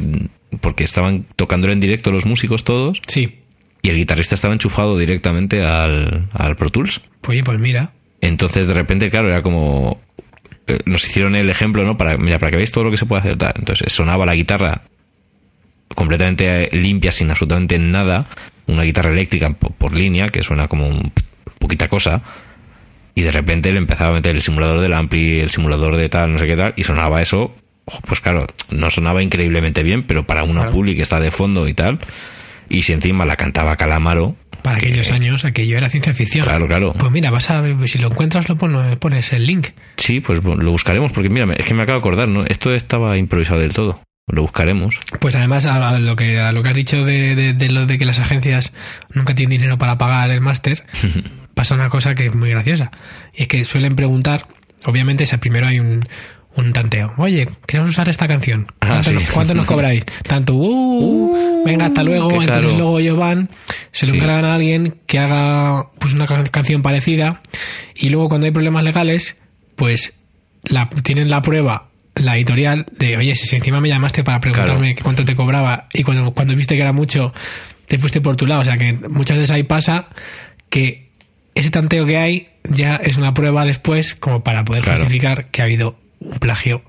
[0.61, 3.35] porque estaban tocándolo en directo los músicos todos Sí.
[3.81, 7.01] y el guitarrista estaba enchufado directamente al, al Pro Tools.
[7.21, 7.91] Pues, oye, pues mira.
[8.21, 10.01] Entonces de repente, claro, era como
[10.67, 11.97] eh, nos hicieron el ejemplo, ¿no?
[11.97, 13.37] Para, mira, para que veáis todo lo que se puede hacer.
[13.37, 13.53] tal.
[13.57, 14.81] Entonces sonaba la guitarra
[15.95, 18.27] completamente limpia, sin absolutamente nada.
[18.67, 21.11] Una guitarra eléctrica por, por línea, que suena como un
[21.59, 22.21] poquita cosa.
[23.15, 26.31] Y de repente le empezaba a meter el simulador del ampli, el simulador de tal,
[26.31, 27.55] no sé qué tal, y sonaba eso.
[28.07, 30.71] Pues claro, no sonaba increíblemente bien, pero para una Claro.
[30.71, 31.99] publi que está de fondo y tal.
[32.69, 36.45] Y si encima la cantaba Calamaro, Para aquellos años, aquello era ciencia ficción.
[36.45, 36.93] claro, claro.
[36.93, 39.69] Pues mira, vas a ver, si lo encuentras, lo pones, pones el link.
[39.97, 42.45] Sí, pues bueno, lo buscaremos, porque mira, es que me acabo de acordar, ¿no?
[42.45, 43.99] Esto estaba improvisado del todo.
[44.29, 44.95] Lo buscaremos.
[45.19, 47.97] Pues además, a lo que, a lo que has dicho de, de, de lo de
[47.97, 48.71] que las agencias
[49.13, 50.85] nunca tienen dinero para pagar el máster,
[51.55, 52.91] pasa una cosa que es muy graciosa.
[53.33, 54.45] Y es que suelen preguntar,
[54.85, 56.07] obviamente, si primero hay un,
[56.55, 57.13] un tanteo.
[57.17, 58.67] Oye, queremos usar esta canción.
[58.81, 59.15] Ah, ¿Cuánto, sí.
[59.15, 60.05] nos, cuánto nos cobráis?
[60.27, 62.29] Tanto, uh, venga, hasta luego.
[62.41, 62.77] Entonces caro.
[62.77, 63.49] luego ellos van,
[63.91, 64.17] se lo Sí.
[64.19, 67.41] encargan a alguien que haga pues una ca- canción parecida.
[67.95, 69.37] Y luego cuando hay problemas legales,
[69.75, 70.13] pues
[70.63, 71.88] la, tienen la prueba,
[72.19, 76.03] la editorial, de oye, si encima me llamaste para preguntarme que cuánto te cobraba y
[76.03, 77.33] cuando, cuando viste que era mucho,
[77.87, 78.61] te fuiste por tu lado.
[78.61, 80.07] O sea que muchas veces ahí pasa
[80.69, 81.09] que
[81.55, 84.99] ese tanteo que hay ya es una prueba después como para poder Claro.
[84.99, 86.83] justificar que ha habido un plagio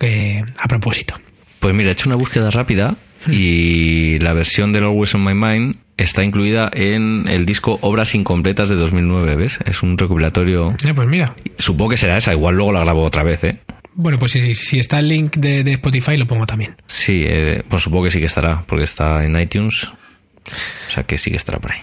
[0.00, 1.14] eh, a propósito.
[1.60, 2.96] Pues mira, he hecho una búsqueda rápida
[3.30, 8.68] y la versión del Always on My Mind está incluida en el disco Obras Incompletas
[8.68, 9.60] de 2009, ¿ves?
[9.64, 10.74] Es un recopilatorio.
[10.84, 13.58] Eh, pues mira, Supongo que será esa, igual luego la grabo otra vez, ¿eh?
[13.94, 16.76] Bueno, pues si, si está el link de, de Spotify lo pongo también.
[16.86, 19.84] Sí, eh, pues supongo que sí que estará, porque está en iTunes.
[19.86, 21.80] O sea que sí que estará por ahí.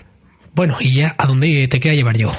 [0.54, 2.32] Bueno, y ya a dónde te quería llevar yo.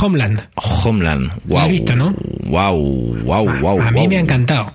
[0.00, 0.48] Homeland.
[0.56, 1.32] Homeland.
[1.44, 1.60] Wow.
[1.60, 2.14] has visto, no?
[2.46, 3.80] Wow, wow, wow.
[3.82, 4.08] a mí wow.
[4.08, 4.72] me ha encantado.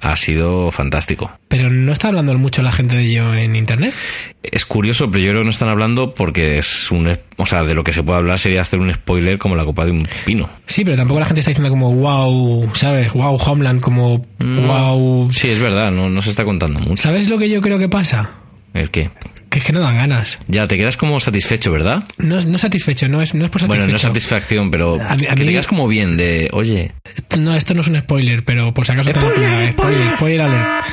[0.00, 1.30] Ha sido fantástico.
[1.48, 3.94] Pero no está hablando mucho la gente de ello en internet.
[4.42, 7.16] Es curioso, pero yo creo que no están hablando porque es un.
[7.36, 9.84] O sea, de lo que se puede hablar sería hacer un spoiler como la copa
[9.84, 10.48] de un pino.
[10.66, 13.12] Sí, pero tampoco la gente está diciendo como wow, ¿sabes?
[13.12, 15.30] Wow, Homeland, como wow.
[15.32, 17.02] Sí, es verdad, no, no se está contando mucho.
[17.02, 18.30] ¿Sabes lo que yo creo que pasa?
[18.74, 19.10] ¿El qué?
[19.54, 20.36] Que es que no dan ganas.
[20.48, 22.02] Ya, te quedas como satisfecho, ¿verdad?
[22.18, 23.68] No, no satisfecho, no es, no es por satisfecho.
[23.82, 26.48] Bueno, no es satisfacción, pero A mí- a que mí- te quedas como bien de,
[26.52, 26.90] oye,
[27.38, 29.12] No, esto no es un spoiler, pero por si acaso...
[29.12, 30.14] Spoiler, también- spoiler.
[30.16, 30.86] spoiler alert.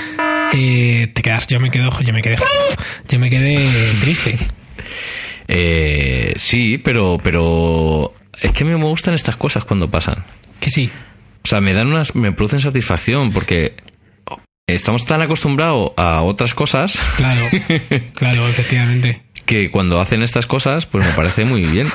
[0.54, 2.36] Eh, te quedas, yo me quedo, yo me quedé,
[3.10, 3.68] yo me quedé
[4.00, 4.38] triste.
[5.48, 10.24] eh, sí, pero, pero es que a mí me gustan estas cosas cuando pasan.
[10.60, 10.92] Que sí,
[11.44, 13.74] O sea, me dan unas, me producen satisfacción porque
[14.76, 17.46] estamos tan acostumbrados a otras cosas claro,
[18.16, 19.22] claro, efectivamente.
[19.46, 21.88] que cuando hacen estas cosas, pues me parece muy bien.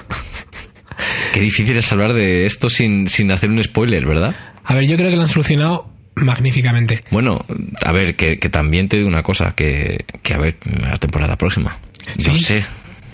[1.33, 4.35] Qué difícil es hablar de esto sin, sin hacer un spoiler, ¿verdad?
[4.65, 7.05] A ver, yo creo que lo han solucionado magníficamente.
[7.11, 7.45] Bueno,
[7.85, 11.37] a ver, que, que también te digo una cosa, que, que a ver, la temporada
[11.37, 11.79] próxima.
[12.27, 12.65] No Sí, sé,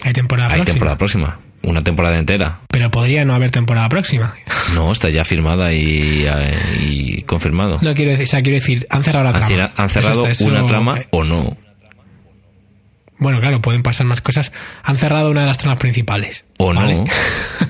[0.05, 0.73] Hay temporada hay próxima.
[0.75, 1.41] temporada próxima.
[1.63, 2.61] Una temporada entera.
[2.69, 4.35] Pero podría no haber temporada próxima.
[4.75, 6.27] No, está ya firmada y,
[6.81, 7.79] y confirmado.
[7.83, 9.71] No quiero decir, o sea, quiero decir, han cerrado la trama.
[9.77, 11.57] han cerrado Eso una trama eh, o no.
[13.19, 14.53] Bueno, claro, pueden pasar más cosas.
[14.83, 16.45] Han cerrado una de las tramas principales.
[16.59, 16.95] O Vale.
[16.97, 17.05] no.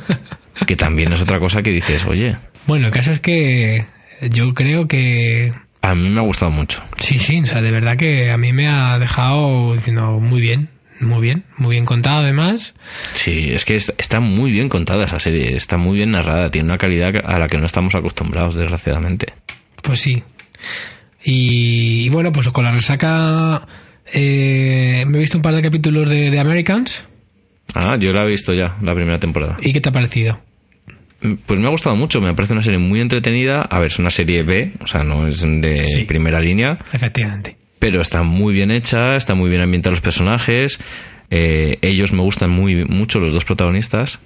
[0.67, 3.85] que también es otra cosa que dices, oye, Bueno, el caso es que
[4.31, 5.53] yo creo que
[5.83, 6.83] a mí me ha gustado mucho.
[6.99, 10.69] Sí, sí, o sea, de verdad que a mí me ha dejado diciendo muy bien,
[11.03, 12.75] muy bien, muy bien contado además.
[13.15, 16.67] Sí, es que es- está muy bien contada esa serie, está muy bien narrada, tiene
[16.69, 19.35] una calidad a la que no estamos acostumbrados, desgraciadamente.
[19.83, 20.23] Pues sí.
[21.25, 23.67] Y, y bueno, pues con la resaca
[24.13, 27.05] eh, me he visto un par de capítulos de, de Americans.
[27.75, 29.57] Ah, yo la he visto ya, la primera temporada.
[29.61, 30.41] ¿Y qué te ha parecido?
[31.47, 33.61] Pues me ha gustado mucho, me parece una serie muy entretenida.
[33.63, 36.03] A ver, es una serie B, o sea, no es de Sí.
[36.05, 37.57] primera línea, Efectivamente.
[37.83, 40.79] Pero está muy bien hecha, está muy bien ambientada los personajes.
[41.31, 44.21] eh, ellos me gustan muy mucho, los dos protagonistas.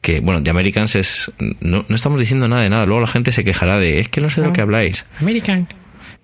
[0.00, 1.30] Que, bueno, The Americans es.
[1.60, 2.86] No, no estamos diciendo nada de nada.
[2.86, 4.00] Luego la gente se quejará de.
[4.00, 5.06] Es que no sé de lo que habláis.
[5.20, 5.68] American.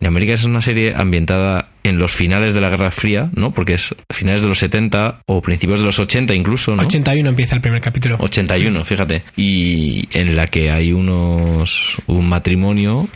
[0.01, 3.53] The Americans es una serie ambientada en los finales de la Guerra Fría, ¿no?
[3.53, 6.83] Porque es finales de los 70 o principios de los 80 incluso, ¿no?
[6.83, 8.17] 81 empieza el primer capítulo.
[8.19, 9.23] 81, fíjate.
[9.37, 11.99] Y en la que hay unos.
[12.09, 13.09] un matrimonio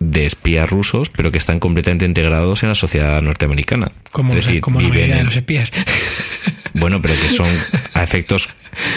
[0.00, 3.90] de espías rusos, pero que están completamente integrados en la sociedad norteamericana.
[4.12, 5.72] Como, Es los- decir, como la mayoría de los espías.
[6.74, 7.48] Bueno, pero que son
[7.94, 8.50] a efectos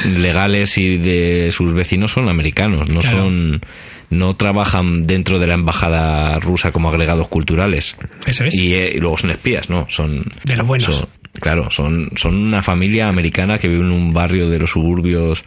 [0.06, 3.18] legales y de sus vecinos son americanos, no Claro.
[3.20, 3.62] son.
[4.10, 7.96] no trabajan dentro de la embajada rusa como agregados culturales.
[8.28, 8.54] Eso es.
[8.56, 9.88] Y, eh, y luego son espías, ¿no?
[9.90, 10.26] Son.
[10.44, 10.94] De los buenos.
[10.96, 11.08] son-
[11.40, 15.46] claro, son, son una familia americana que vive en un barrio de los suburbios,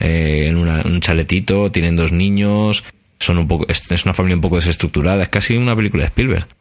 [0.00, 2.84] eh, en una- un chaletito, tienen dos niños.
[3.20, 6.08] Son un poco, es, es una familia un poco desestructurada, es casi una película de
[6.08, 6.46] Spielberg.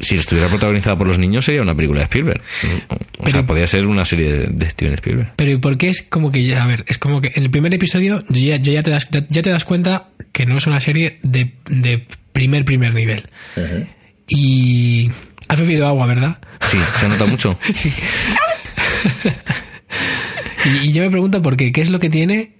[0.00, 2.40] Si estuviera protagonizada por los niños sería una película de Spielberg.
[3.18, 5.32] O sea, podría ser una serie de, de Steven Spielberg.
[5.36, 7.50] Pero ¿y por qué es como que, ya- a ver, es como que en el
[7.50, 11.18] primer episodio ya, ya, te, das, ya te das cuenta que no es una serie
[11.22, 13.28] de, de primer, primer nivel.
[14.28, 15.10] Y
[15.48, 16.38] has bebido agua, ¿verdad?
[16.66, 17.58] Sí, se nota mucho.
[17.74, 17.92] Sí.
[20.64, 22.55] y, y yo me pregunto por qué, ¿qué es lo que tiene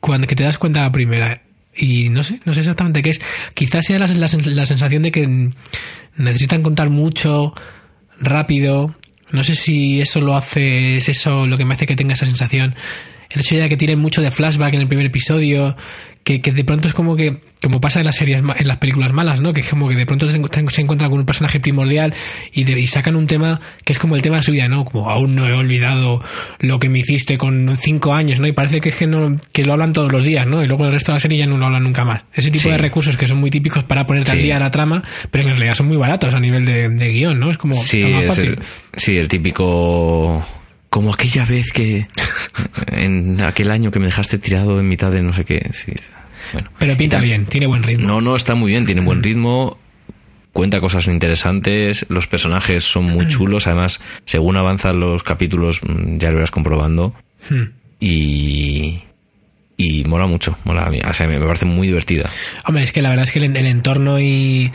[0.00, 1.42] cuando que te das cuenta la primera?
[1.74, 3.20] Y no sé, no sé exactamente qué es.
[3.54, 5.50] Quizás sea la, la la sensación de que
[6.16, 7.54] necesitan contar mucho,
[8.20, 8.96] rápido.
[9.30, 12.26] No sé si eso lo hace, es eso lo que me hace que tenga esa
[12.26, 12.74] sensación.
[13.30, 15.76] El hecho de que tienen mucho de flashback en el primer episodio,
[16.28, 19.14] que, que de pronto es como que, como pasa en las series, en las películas
[19.14, 19.54] malas, ¿no?
[19.54, 20.38] Que es como que de pronto se,
[20.68, 22.12] se encuentran con un personaje primordial
[22.52, 24.84] y, de- y sacan un tema que es como el tema de su vida, ¿no?
[24.84, 26.22] Como aún no he olvidado
[26.58, 28.46] lo que me hiciste con cinco años, ¿no?
[28.46, 30.62] Y parece que es que, no, que lo hablan todos los días, ¿no?
[30.62, 32.26] Y luego el resto de la serie ya no lo hablan nunca más.
[32.34, 32.68] Ese tipo Sí.
[32.72, 34.42] de recursos que son muy típicos para ponerte al Sí.
[34.44, 37.40] día en la trama, pero en realidad son muy baratos a nivel de, de guion,
[37.40, 37.50] ¿no?
[37.50, 38.44] Es como Sí, lo más es fácil.
[38.50, 38.58] el,
[38.96, 40.46] sí, el típico.
[40.90, 42.06] Como aquella vez que.
[42.92, 45.66] En aquel año que me dejaste tirado en mitad de no sé qué.
[45.70, 45.92] Sí.
[46.52, 46.70] Bueno.
[46.78, 48.06] Pero pinta bien, tiene buen ritmo.
[48.06, 49.78] No, no, está muy bien, tiene buen ritmo.
[50.52, 56.30] Cuenta cosas interesantes, los personajes son muy chulos, además, según avanzan los capítulos, mm, ya
[56.30, 57.14] lo irás comprobando.
[57.48, 57.64] Hmm.
[58.00, 59.02] Y.
[59.80, 61.00] Y mola mucho, mola a mí.
[61.08, 62.28] O sea, me parece muy divertida.
[62.66, 64.72] Hombre, es que la verdad es que el, el entorno y,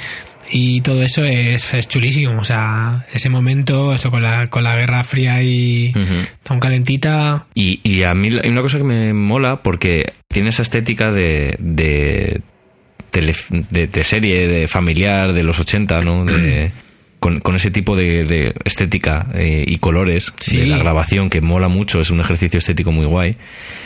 [0.49, 2.39] y todo eso es, es chulísimo.
[2.39, 6.25] O sea, ese momento, eso con la, con la Guerra Fría y Ujú.
[6.43, 7.47] tan calentita.
[7.53, 11.55] Y, y a mí hay una cosa que me mola porque tiene esa estética de,
[11.59, 12.41] de,
[13.11, 16.25] de, de serie, de familiar de los 80, ¿no?
[16.25, 16.71] De,
[17.23, 20.57] con, con ese tipo de, de estética eh, y colores Sí.
[20.57, 23.37] de la grabación que mola mucho, es un ejercicio estético muy guay.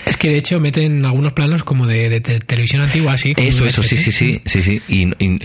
[0.07, 3.33] Es que de hecho meten algunos planos como de, de te- televisión antigua, así.
[3.37, 4.81] Eso, eso, sí, sí, sí, sí, sí.
[4.89, 5.39] Y, y-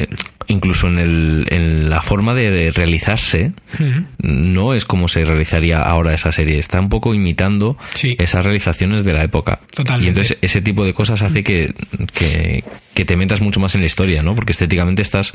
[0.47, 3.53] incluso en, el, en la forma de, realizarse,
[4.23, 6.59] no es como se realizaría ahora esa serie.
[6.59, 8.17] Está un poco imitando Sí.
[8.19, 9.61] esas realizaciones de la época.
[9.75, 10.07] Totalmente.
[10.07, 11.75] Y entonces ese tipo de cosas hace que,
[12.15, 14.35] que, que te metas mucho más en la historia, ¿no?
[14.35, 15.35] Porque estéticamente estás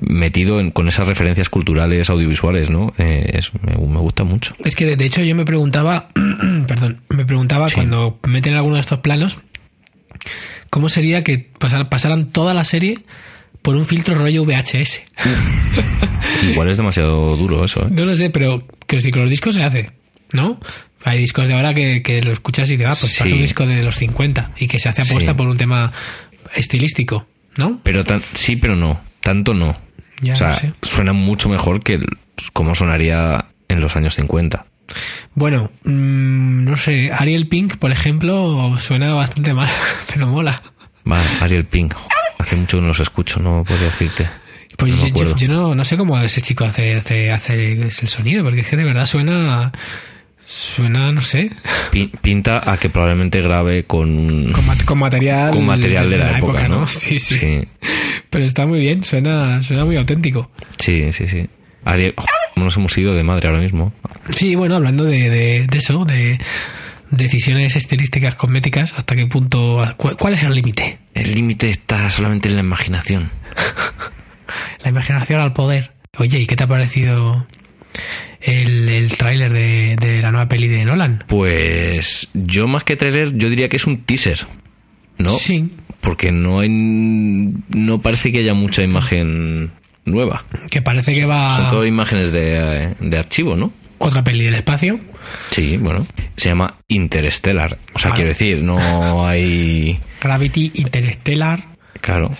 [0.00, 2.92] metido en- con esas referencias culturales, audiovisuales, ¿no?
[2.98, 4.54] Eh, es- me, me gusta mucho.
[4.64, 6.08] Es que de, hecho yo me preguntaba,
[6.68, 7.74] perdón, me preguntaba Sí.
[7.76, 9.38] cuando meten alguno de estos planos,
[10.70, 12.98] ¿cómo sería que pasar- pasaran toda la serie
[13.62, 15.02] por un filtro rollo VHS?
[16.52, 17.88] Igual es demasiado duro eso, ¿eh?
[17.90, 19.90] No lo sé, pero que con los discos se hace,
[20.32, 20.60] ¿no?
[21.04, 23.18] Hay discos de ahora que, que lo escuchas y te va, pues Sí.
[23.20, 25.36] pasa un disco de los 50 y que se hace apuesta Sí.
[25.36, 25.92] por un tema
[26.54, 27.80] estilístico, ¿no?
[27.82, 29.00] Pero tan, sí, pero no.
[29.20, 29.76] Tanto no.
[30.22, 30.72] Ya o sea, no sé.
[30.82, 32.00] suena mucho mejor que
[32.52, 34.66] como sonaría en los años 50.
[35.34, 39.68] Bueno, mm, no sé, Ariel Pink, por ejemplo, suena bastante mal,
[40.12, 40.56] pero mola.
[41.10, 41.94] Va, Ariel Pink.
[42.38, 44.28] Hace mucho que no los escucho, no puedo decirte.
[44.76, 48.44] Pues No yo, yo no, no sé cómo ese chico hace, hace, hace el sonido,
[48.44, 49.72] porque es que de verdad suena,
[50.50, 51.50] suena, no sé,
[51.90, 56.18] Pi- Pinta a que probablemente grabe con, un- con, mat- con material, con material de,
[56.18, 56.86] la, época, ¿no?
[56.86, 57.68] Sí, sí, Sí,
[58.30, 60.50] Pero está muy bien, suena, suena muy auténtico.
[60.78, 61.28] sí, sí.
[61.28, 61.46] sí.
[61.84, 63.92] Ariel, cómo nos hemos ido de madre ahora mismo.
[64.36, 66.38] Sí, bueno, hablando de, de, de eso, de
[67.10, 70.98] decisiones estilísticas cosméticas, ¿hasta qué punto, cu- cuál es el límite?
[71.14, 73.30] El límite está solamente en la imaginación.
[74.82, 75.92] La imaginación al poder.
[76.18, 77.46] Oye, ¿y qué te ha parecido
[78.40, 81.24] el, el tráiler de, de la nueva peli de Nolan?
[81.26, 84.46] Pues yo más que trailer, yo diría que es un teaser,
[85.18, 85.30] ¿no?
[85.30, 89.70] Sí, Porque no hay, no parece que haya mucha imagen
[90.04, 90.44] nueva.
[90.70, 93.72] que parece que va Son todo imágenes de, de archivo, ¿no?
[94.00, 95.00] otra peli del espacio.
[95.50, 96.06] Sí, bueno.
[96.36, 97.78] Se llama Interstellar.
[97.94, 98.14] O sea, Claro.
[98.14, 99.98] quiero decir, no hay...
[100.22, 101.64] Gravity Interstellar.
[102.00, 102.30] Claro.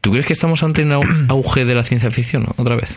[0.00, 2.96] ¿Tú crees que estamos ante un au- auge de la ciencia ficción otra vez?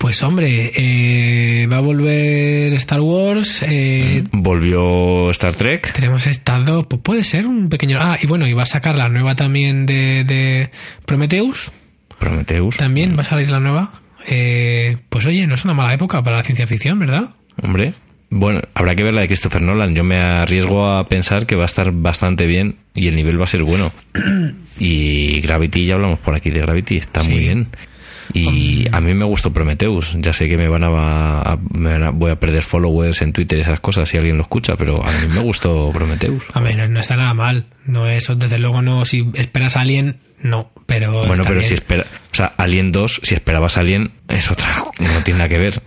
[0.00, 3.62] Pues hombre, eh, va a volver Star Wars.
[3.68, 5.92] eh, Volvió Star Trek.
[5.92, 7.98] Tenemos estado, pues puede ser un pequeño.
[8.00, 10.70] Ah, y bueno, y va a sacar la nueva también de, de
[11.04, 11.70] Prometheus.
[12.18, 12.78] Prometheus.
[12.78, 14.00] También va a salir la nueva.
[14.26, 17.28] Eh, pues oye, no es una mala época para la ciencia ficción, ¿verdad?
[17.62, 17.92] Hombre.
[18.30, 19.94] Bueno, habrá que ver la de Christopher Nolan.
[19.94, 23.44] Yo me arriesgo a pensar que va a estar bastante bien y el nivel va
[23.44, 23.92] a ser bueno.
[24.78, 27.30] Y Gravity, ya hablamos por aquí de Gravity, está Sí.
[27.32, 27.66] muy bien.
[28.34, 30.16] Y a mí me gustó Prometheus.
[30.20, 30.88] Ya sé que me van a,
[31.42, 34.36] a- me van a- voy a perder followers en Twitter y esas cosas si alguien
[34.36, 36.44] lo escucha, pero a mí me gustó Prometheus.
[36.54, 37.66] A ver, no, está nada mal.
[37.86, 39.04] No es, desde luego, no.
[39.04, 40.70] Si esperas a alguien, no.
[40.86, 41.26] Pero.
[41.26, 41.68] Bueno, pero bien.
[41.68, 45.58] si espera, o sea, Alien 2, si esperabas Alien, es otra, no tiene nada que
[45.58, 45.82] ver.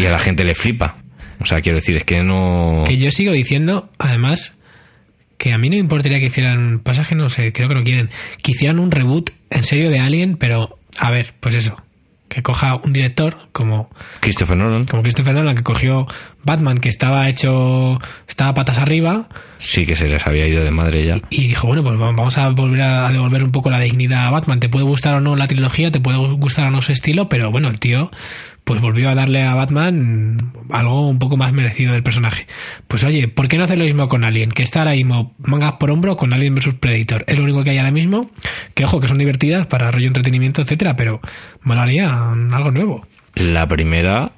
[0.00, 0.96] Y a la gente le flipa.
[1.40, 2.84] O sea, quiero decir, es que no.
[2.88, 4.54] Que yo sigo diciendo, además,
[5.38, 6.78] que a mí no me importaría que hicieran.
[6.80, 8.10] Pasa que no sé, creo que no quieren.
[8.42, 10.78] Que hicieran un reboot en serio de Alien, pero.
[10.98, 11.76] A ver, pues eso.
[12.28, 13.88] Que coja un director como.
[14.20, 16.06] Christopher Nolan, como Christopher Nolan que cogió
[16.46, 21.04] Batman que estaba hecho estaba patas arriba sí que se les había ido de madre
[21.04, 21.20] ya.
[21.28, 24.60] y dijo bueno pues vamos a volver a devolver un poco la dignidad a Batman
[24.60, 27.50] te puede gustar o no la trilogía te puede gustar o no su estilo pero
[27.50, 28.10] bueno el tío
[28.66, 32.48] pues volvió a darle a Batman algo un poco más merecido del personaje
[32.88, 34.50] pues oye ¿por qué no hacer lo mismo con Alien?
[34.50, 37.70] que está ahora mismo mangas por hombro con Alien vs Predator es lo único que
[37.70, 38.28] hay ahora mismo
[38.74, 41.20] que ojo que son divertidas para rollo entretenimiento etcétera pero
[41.62, 42.12] molaría
[42.52, 44.32] algo nuevo La primera,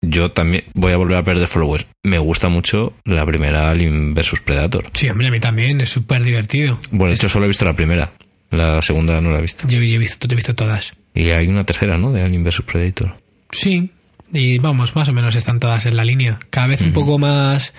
[0.00, 1.84] yo también voy a volver a perder followers.
[2.02, 4.84] Me gusta mucho la primera Alien vs Predator.
[4.94, 7.74] sí hombre a mí también es súper divertido Bueno, de hecho solo he visto la
[7.76, 8.10] primera.
[8.50, 9.66] La segunda no la he visto.
[9.68, 10.94] Yo, yo he visto, te he visto todas.
[11.14, 12.12] Y hay una tercera, ¿no?
[12.12, 13.16] De Alien vs Predator.
[13.50, 13.90] Sí,
[14.32, 16.38] y vamos, más o menos están todas en la línea.
[16.50, 17.72] Cada vez un poco más,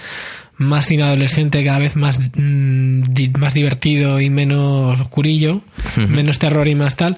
[0.58, 5.62] más cine adolescente, cada vez más, mm, di- más divertido y menos oscurillo,
[5.98, 7.18] menos terror y más tal.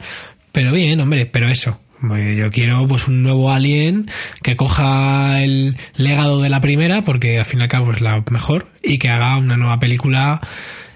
[0.51, 1.79] Pero bien, hombre, pero eso.
[2.05, 4.09] Pues Yo quiero pues un nuevo Alien
[4.41, 8.23] que coja el legado de la primera, porque al fin y al cabo es la
[8.31, 10.39] mejor, y que haga una nueva película,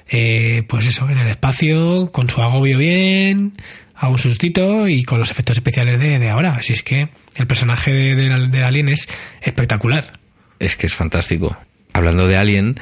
[0.10, 3.54] eh, pues eso, en el espacio, con su agobio bien,
[3.96, 6.56] a un sustito y con los efectos especiales de, de ahora.
[6.56, 9.08] Así es que el personaje de, Alien es
[9.42, 10.20] espectacular.
[10.60, 11.58] Es que es fantástico.
[11.94, 12.80] Hablando de Alien,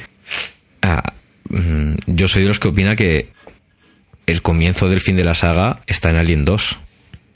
[0.82, 1.14] ah,
[1.50, 3.30] mm, yo soy de los que opina que
[4.28, 6.80] el comienzo del fin de la saga está en Alien 2.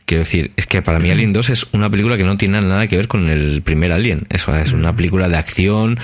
[0.05, 2.87] Quiero decir, es que para mí Alien 2 es una película que no tiene nada
[2.87, 4.27] que ver con el primer Alien.
[4.29, 5.99] Eso es una película de acción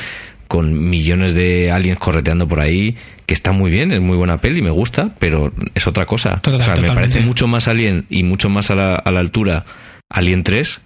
[0.47, 4.61] con millones de aliens correteando por ahí, que está muy bien, es muy buena peli,
[4.61, 6.41] me gusta, pero es otra cosa.
[6.41, 9.21] Total- o sea, me parece mucho más Alien y mucho más a la, a la
[9.21, 9.63] altura
[10.09, 10.81] Alien 3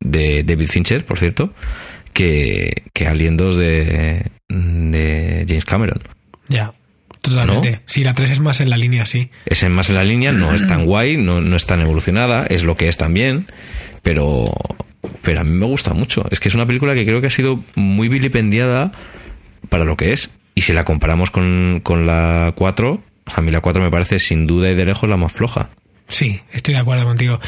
[0.00, 1.52] de David Fincher, por cierto,
[2.12, 6.00] que, que Alien 2 de, de James Cameron.
[6.48, 6.72] Ya,
[7.20, 7.72] totalmente.
[7.72, 7.78] ¿No?
[7.86, 9.30] Sí, la 3 es más en la línea, sí.
[9.46, 12.46] Es en más en la línea, no es tan guay, no, no es tan evolucionada,
[12.46, 13.46] es lo que es también,
[14.02, 14.44] pero,
[15.22, 16.26] pero a mí me gusta mucho.
[16.30, 18.92] Es que es una película que creo que ha sido muy vilipendiada
[19.68, 20.30] para lo que es.
[20.54, 24.46] Y si la comparamos con, con la 4, a mí la 4 me parece sin
[24.46, 25.70] duda y de lejos la más floja.
[26.08, 27.38] Sí, estoy de acuerdo contigo.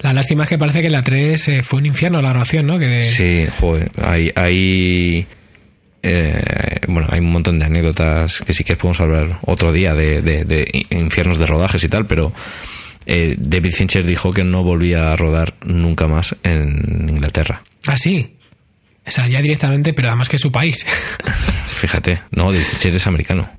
[0.00, 2.78] La lástima es que parece que la 3 eh, fue un infierno la grabación, ¿no?
[2.78, 5.26] Que de- Sí, joder, hay, hay,
[6.02, 6.42] eh,
[6.88, 10.44] bueno, hay un montón de anécdotas que sí que podemos hablar otro día de, de-
[10.44, 12.32] de infiernos de rodajes y tal, pero
[13.06, 17.62] eh, David Fincher dijo que no volvía a rodar nunca más en Inglaterra.
[17.86, 18.36] Ah, sí.
[19.06, 20.84] O sea, ya directamente, pero además que es su país.
[21.68, 23.50] Fíjate, no, David Fincher es americano.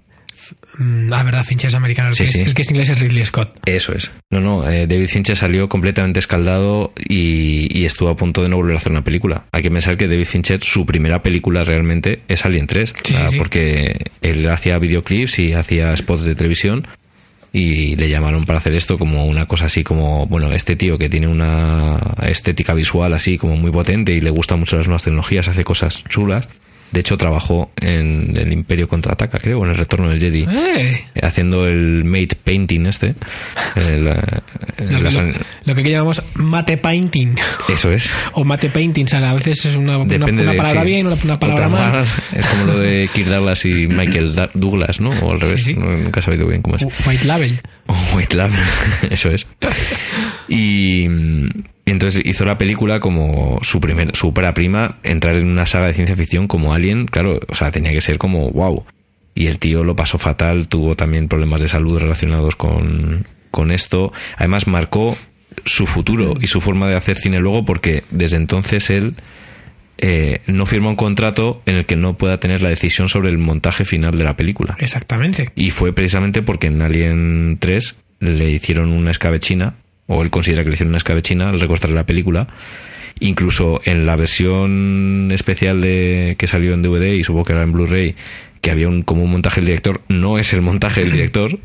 [0.77, 2.09] Mm, ah, verdad, Fincher es americano.
[2.09, 2.41] El, Sí, que, sí.
[2.41, 3.59] Es, el que es inglés es Ridley Scott.
[3.65, 4.11] Eso es.
[4.29, 8.57] No, no, eh, David Fincher salió completamente escaldado y, y estuvo a punto de no
[8.57, 9.45] volver a hacer una película.
[9.51, 13.17] Hay que pensar que David Fincher, su primera película realmente es Alien 3, Sí, o
[13.17, 13.37] sea, sí, sí.
[13.37, 16.87] porque él hacía videoclips y hacía spots de televisión
[17.55, 21.07] y le llamaron para hacer esto como una cosa así como, bueno, este tío que
[21.07, 25.47] tiene una estética visual así como muy potente y le gustan mucho las nuevas tecnologías,
[25.47, 26.49] hace cosas chulas.
[26.91, 31.05] De hecho, trabajó en el Imperio Contraataca, creo, en el Retorno del Jedi ¡Eh!
[31.21, 33.15] haciendo el mate painting este.
[33.75, 34.13] El, eh,
[34.91, 35.23] Lo, las- lo-
[35.65, 37.35] lo que aquí llamamos mate painting.
[37.67, 38.09] eso es.
[38.33, 40.87] O mate painting, o sea, a veces es una, una- de palabra sí.
[40.87, 42.05] bien, una, una palabra mal.
[42.33, 45.09] Es como lo de Kirk Douglas y Michael Da- Douglas, ¿no?
[45.21, 45.63] O al revés.
[45.65, 45.79] Sí, sí.
[45.79, 46.87] No- nunca he sabido bien cómo es.
[47.05, 47.59] White label.
[47.87, 48.51] O White Lab,
[49.09, 49.45] eso es.
[50.47, 51.07] Y
[51.91, 55.93] entonces hizo la película como su primer, su ópera prima, entrar en una saga de
[55.93, 58.85] ciencia ficción como Alien, claro, o sea, tenía que ser como wow.
[59.35, 64.13] Y el tío lo pasó fatal, tuvo también problemas de salud relacionados con, con esto.
[64.37, 65.15] Además, marcó
[65.65, 69.15] su futuro y su forma de hacer cine luego porque desde entonces él
[69.97, 73.37] eh, no firma un contrato en el que no pueda tener la decisión sobre el
[73.37, 74.75] montaje final de la película.
[74.79, 75.49] Exactamente.
[75.55, 79.75] Y fue precisamente porque en Alien 3 le hicieron una escabechina,
[80.07, 82.47] o él considera que le hicieron una escabechina al recortar la película.
[83.19, 87.71] Incluso en la versión especial de que salió en DVD y supongo que era en
[87.71, 88.15] Blu-ray,
[88.61, 91.59] que había un, como un montaje del director, no es el montaje del director.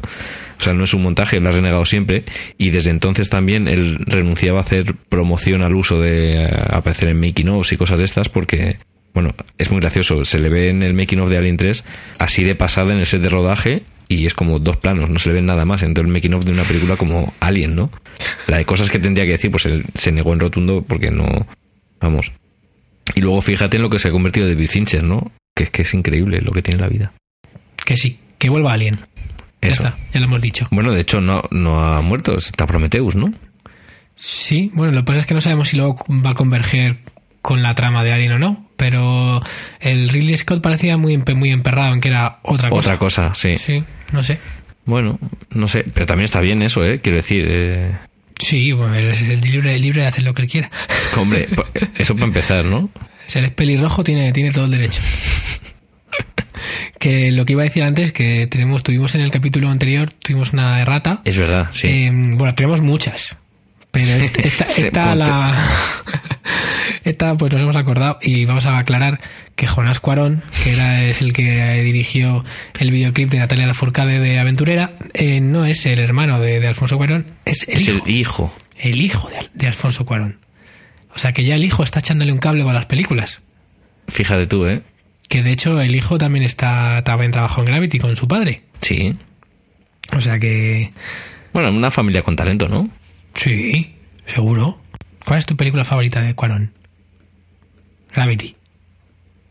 [0.60, 2.24] O sea, no es un montaje, lo ha renegado siempre.
[2.58, 7.18] Y desde entonces también él renunciaba a hacer promoción al uso de eh, aparecer en
[7.18, 8.76] making ofs y cosas de estas porque,
[9.14, 10.24] bueno, es muy gracioso.
[10.26, 11.84] Se le ve en el making of de Alien 3
[12.18, 15.28] así de pasada en el set de rodaje y es como dos planos, no se
[15.28, 17.92] le ven nada más en todo el making of de una película como Alien, ¿no?
[18.48, 21.46] La de cosas que tendría que decir, pues él se negó en rotundo porque no.
[22.00, 22.32] Vamos.
[23.14, 25.30] Y luego fíjate en lo que se ha convertido David Fincher, ¿no?
[25.54, 27.12] Que es que es increíble lo que tiene la vida.
[27.86, 28.98] Que sí, que vuelva Alien.
[29.62, 29.84] Ya Eso.
[29.84, 30.66] está, ya lo hemos dicho.
[30.72, 33.32] Bueno, de hecho, no, no ha muerto, está Prometheus, ¿no?
[34.16, 36.98] Sí, bueno, lo que pasa es que no sabemos si luego va a converger
[37.42, 39.40] con la trama de Alien o no, pero
[39.80, 42.88] el Ridley Scott parecía muy, muy emperrado en que era otra cosa.
[42.90, 43.56] Otra cosa, sí.
[43.56, 44.38] Sí, no sé.
[44.86, 45.18] Bueno,
[45.50, 47.00] no sé, pero también está bien eso, ¿eh?
[47.00, 47.92] Quiero decir, eh,
[48.38, 50.70] Sí, bueno, es el libre, libre de hacer lo que él quiera.
[51.16, 51.66] hombre, pa-
[51.98, 52.90] eso para empezar, ¿no?
[53.26, 55.00] Si él es pelirrojo, tiene, tiene todo el derecho.
[56.98, 60.52] que lo que iba a decir antes, que tenemos, tuvimos en el capítulo anterior, tuvimos
[60.52, 61.22] una errata.
[61.24, 61.88] Es verdad, sí.
[61.88, 63.36] Eh, bueno, tenemos muchas.
[63.90, 64.30] Pero Sí.
[64.38, 65.68] esta, esta, la.
[67.04, 69.20] Esta, pues nos hemos acordado y vamos a aclarar
[69.56, 72.44] que Jonás Cuarón, que era, es el que dirigió
[72.78, 76.96] el videoclip de Natalia Lafourcade de Aventurera, eh, no es el hermano de, de Alfonso
[76.98, 78.04] Cuarón, es el es hijo.
[78.06, 78.54] el hijo.
[78.78, 80.38] El hijo de, Al- de Alfonso Cuarón.
[81.14, 83.40] O sea que ya el hijo está echándole un cable para las películas.
[84.08, 84.82] Fíjate tú, ¿eh?
[85.28, 88.62] Que de hecho el hijo también está también trabajó en Gravity con su padre.
[88.80, 89.16] Sí.
[90.16, 90.92] O sea que.
[91.52, 92.88] Bueno, una familia con talento, ¿no?
[93.34, 93.94] Sí,
[94.26, 94.78] seguro.
[95.24, 96.72] ¿Cuál es tu película favorita de Cuarón?
[98.14, 98.56] Gravity.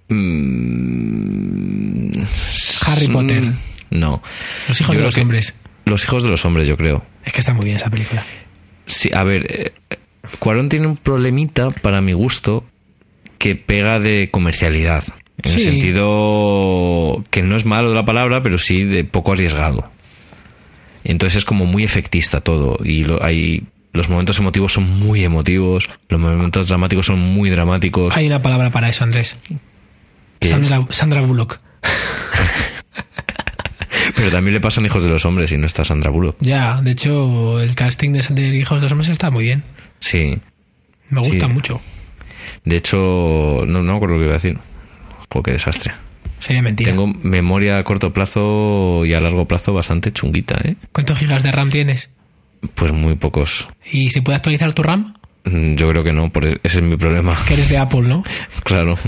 [0.09, 2.09] Mm,
[2.87, 3.41] Harry Potter.
[3.43, 3.55] mm,
[3.91, 4.21] No.
[4.67, 5.53] Los hijos Yo de los hombres.
[5.85, 7.03] Los hijos de los hombres, yo creo.
[7.25, 8.23] Es que está muy bien esa película.
[8.85, 9.71] Sí, a ver, eh,
[10.39, 12.65] Cuarón tiene un problemita, para mi gusto,
[13.37, 15.03] que pega de comercialidad.
[15.41, 19.89] En el sentido que no es malo la palabra, pero sí de poco arriesgado.
[21.11, 22.77] Entonces es como muy efectista todo.
[22.83, 28.15] Y lo- hay, los momentos emotivos son muy emotivos, los momentos dramáticos son muy dramáticos.
[28.15, 29.35] Hay una palabra para eso, Andrés.
[30.39, 31.59] ¿Qué Sandra, Sandra Bullock.
[34.15, 36.35] Pero también le pasan hijos de los hombres y no está Sandra Bullock.
[36.39, 39.63] Ya, de hecho, el casting de, de Hijos de los Hombres está muy bien.
[39.99, 40.37] Sí.
[41.09, 41.53] Me gusta Sí.
[41.53, 41.81] mucho.
[42.65, 44.57] De hecho, no, no me acuerdo lo que iba a decir.
[45.31, 45.93] Jo, qué desastre.
[46.39, 46.91] Sería mentira.
[46.91, 50.75] Tengo memoria a corto plazo y a largo plazo bastante chunguita, ¿eh?
[50.91, 52.09] ¿Cuántos gigas de RAM tienes?
[52.75, 53.67] Pues muy pocos.
[53.91, 55.15] ¿Y si puede actualizar tu RAM?
[55.45, 57.37] Mm, Yo creo que no, porque ese es mi problema.
[57.47, 58.23] Que eres de Apple, ¿no?
[58.63, 58.97] Claro.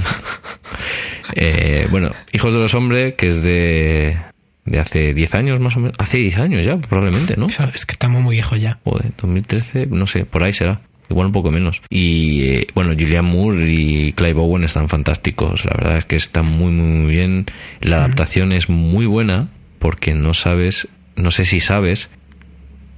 [1.36, 4.18] Eh, bueno, Hijos de los Hombres, que es de,
[4.66, 5.96] de hace 10 años más o menos.
[5.98, 7.48] Hace 10 años ya, probablemente, ¿no?
[7.48, 8.80] Es que estamos muy viejos ya.
[8.84, 10.82] Joder, 2013, no sé, por ahí será.
[11.12, 11.82] Igual un poco menos.
[11.90, 15.66] Y eh, bueno, Julian Moore y Clive Owen están fantásticos.
[15.66, 17.46] La verdad es que están muy, muy, muy bien.
[17.82, 19.50] La adaptación es muy buena
[19.80, 22.10] porque no sabes, no sé si sabes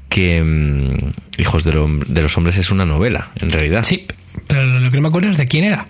[0.10, 3.84] que mm, Hijos de, lo- de los Hombres es una novela, en realidad.
[3.84, 4.06] Sí,
[4.48, 5.88] pero lo que no me acuerdo es de quién era.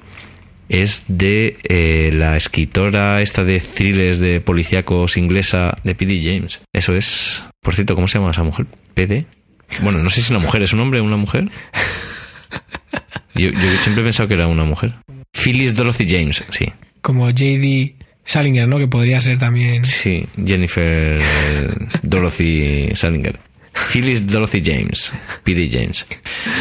[0.70, 6.22] Es de eh, la escritora esta de thrillers de policíacos inglesa de P.D.
[6.24, 6.62] James.
[6.72, 8.66] Eso es, por cierto, ¿cómo se llama esa mujer?
[8.94, 9.26] ¿PD?
[9.82, 11.50] Bueno, no sé si es una mujer, ¿es un hombre o una mujer?
[13.36, 14.94] Yo, yo siempre he pensado que era una mujer.
[15.32, 16.72] Phyllis Dorothy James, sí.
[17.02, 17.96] Como J.D.
[18.26, 18.78] Salinger, ¿no?
[18.78, 19.84] Que podría ser también.
[19.86, 21.20] Sí, Jennifer
[22.04, 23.40] Dorothy Salinger.
[23.74, 25.12] Phyllis Dorothy James,
[25.44, 25.70] P.D.
[25.72, 26.06] James.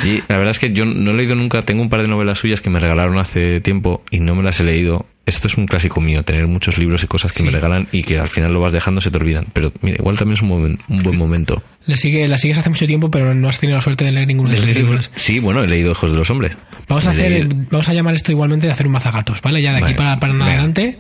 [0.04, 2.38] Y la verdad es que yo no he leído nunca, tengo un par de novelas
[2.38, 5.06] suyas que me regalaron hace tiempo y no me las he leído.
[5.24, 7.44] Esto es un clásico mío, tener muchos libros y cosas que Sí.
[7.44, 9.46] me regalan y que al final lo vas dejando, se te olvidan.
[9.52, 11.62] Pero mira, igual también es un, momen- un buen momento.
[11.86, 14.26] Le sigue, la sigues hace mucho tiempo, pero no has tenido la suerte de leer
[14.26, 15.10] ninguno de sus libros.
[15.14, 16.58] Sí, bueno, he leído Ojos de los Hombres.
[16.88, 19.62] Vamos a hacer, vamos a llamar esto igualmente de hacer un mazagatos, ¿vale?
[19.62, 20.98] Ya de aquí Vale, para, para adelante.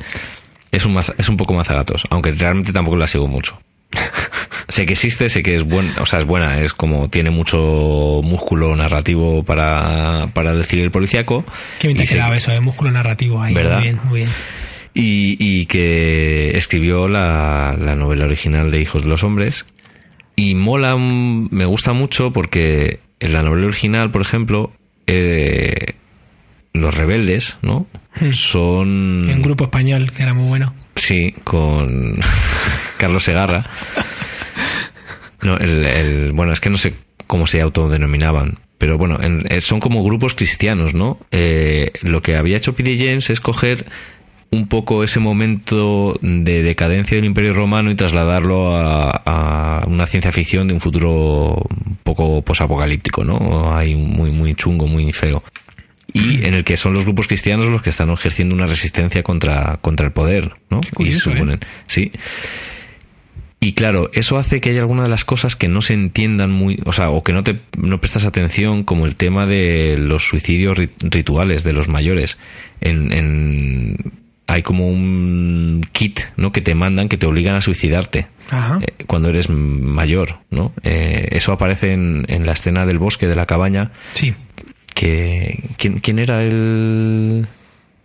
[0.70, 3.60] Es un, maza- es un poco mazagatos, aunque realmente tampoco la sigo mucho.
[4.72, 8.22] Sé que existe, sé que es buena, o sea, es buena, es como tiene mucho
[8.24, 11.44] músculo narrativo para, para decir el policíaco.
[11.78, 13.52] Qué bien te quedaba eso, de músculo narrativo ahí.
[13.52, 13.76] ¿Verdad?
[13.80, 14.30] Muy bien, muy bien.
[14.94, 19.66] y, y que escribió la, la novela original de Hijos de los Hombres.
[20.36, 24.72] Y mola, me gusta mucho porque en la novela original, por ejemplo,
[25.06, 25.96] eh,
[26.72, 27.86] los rebeldes, ¿no?
[28.18, 28.32] Hmm.
[28.32, 28.88] Son...
[29.28, 30.72] Un grupo español que era muy bueno.
[30.96, 32.18] Sí, con
[32.96, 33.68] Carlos Segarra.
[35.42, 36.94] No, el, el- bueno, es que no sé
[37.26, 41.18] cómo se autodenominaban, pero bueno, en- eh, son como grupos cristianos, ¿no?
[41.30, 42.96] Eh, lo que había hecho P.D.
[42.98, 43.86] James es coger
[44.50, 50.30] un poco ese momento de decadencia del Imperio Romano y trasladarlo a, a una ciencia
[50.30, 53.74] ficción de un futuro un poco posapocalíptico, ¿no?
[53.74, 55.42] Hay muy, muy chungo, muy feo
[56.12, 59.78] y en el que son los grupos cristianos los que están ejerciendo una resistencia contra,
[59.80, 60.82] contra el poder, ¿no?
[60.94, 62.12] curioso, y suponen, sí.
[63.64, 66.80] Y claro, eso hace que haya algunas de las cosas que no se entiendan muy,
[66.84, 70.76] o sea, o que no te no prestas atención, como el tema de los suicidios
[70.76, 72.38] ri- rituales de los mayores.
[72.80, 74.12] En, en-
[74.48, 76.50] hay como un kit, ¿no?
[76.50, 78.80] Que te mandan, que te obligan a suicidarte Ajá.
[78.82, 80.72] eh, cuando eres mayor, ¿no?
[80.82, 84.34] Eh, eso aparece en, en la escena del bosque de la cabaña Sí.
[84.94, 87.46] que ¿quién, quién era el,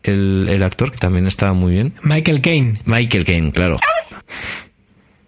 [0.04, 2.80] el el actor que también estaba muy bien Michael Caine.
[2.86, 3.78] Michael Caine claro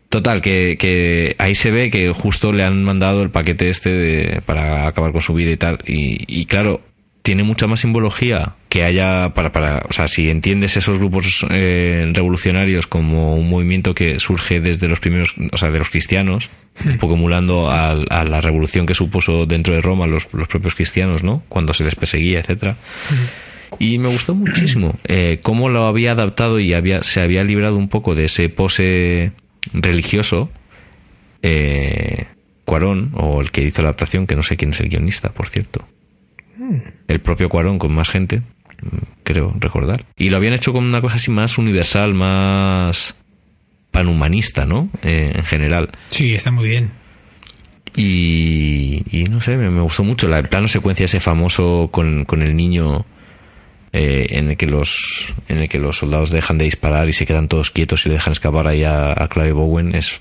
[0.09, 4.41] total que, que ahí se ve que justo le han mandado el paquete este de-
[4.41, 5.79] para acabar con su vida y tal.
[5.87, 6.81] Y, y claro
[7.21, 12.09] tiene mucha más simbología que haya para para o sea si entiendes esos grupos eh,
[12.13, 16.49] revolucionarios como un movimiento que surge desde los primeros o sea de los cristianos
[16.85, 21.21] un poco emulando a, la revolución que supuso dentro de Roma los, los propios cristianos
[21.21, 22.77] no cuando se les perseguía etcétera.
[23.77, 27.89] Y me gustó muchísimo eh, cómo lo había adaptado y había se había librado un
[27.89, 29.33] poco de ese pose
[29.73, 30.49] religioso
[31.41, 32.27] eh,
[32.65, 35.47] Cuarón o el que hizo la adaptación que no sé quién es el guionista por
[35.47, 35.87] cierto
[37.07, 38.41] el propio Cuarón con más gente,
[39.23, 40.05] creo recordar.
[40.17, 43.15] Y lo habían hecho con una cosa así más universal, más
[43.91, 44.89] panhumanista, ¿no?
[45.03, 45.89] Eh, en general.
[46.09, 46.91] Sí, está muy bien.
[47.95, 50.27] Y, y no sé, me, me gustó mucho.
[50.27, 53.05] La, el plano secuencia ese famoso con, con el niño
[53.93, 57.25] eh, en el que los en el que los soldados dejan de disparar y se
[57.25, 60.19] quedan todos quietos y le dejan escapar ahí a, a Clive Bowen es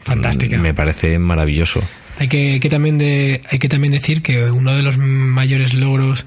[0.00, 0.58] Fantástica.
[0.58, 1.80] Me parece maravilloso.
[2.18, 6.24] Hay que, que también de, hay que también decir que uno de los mayores logros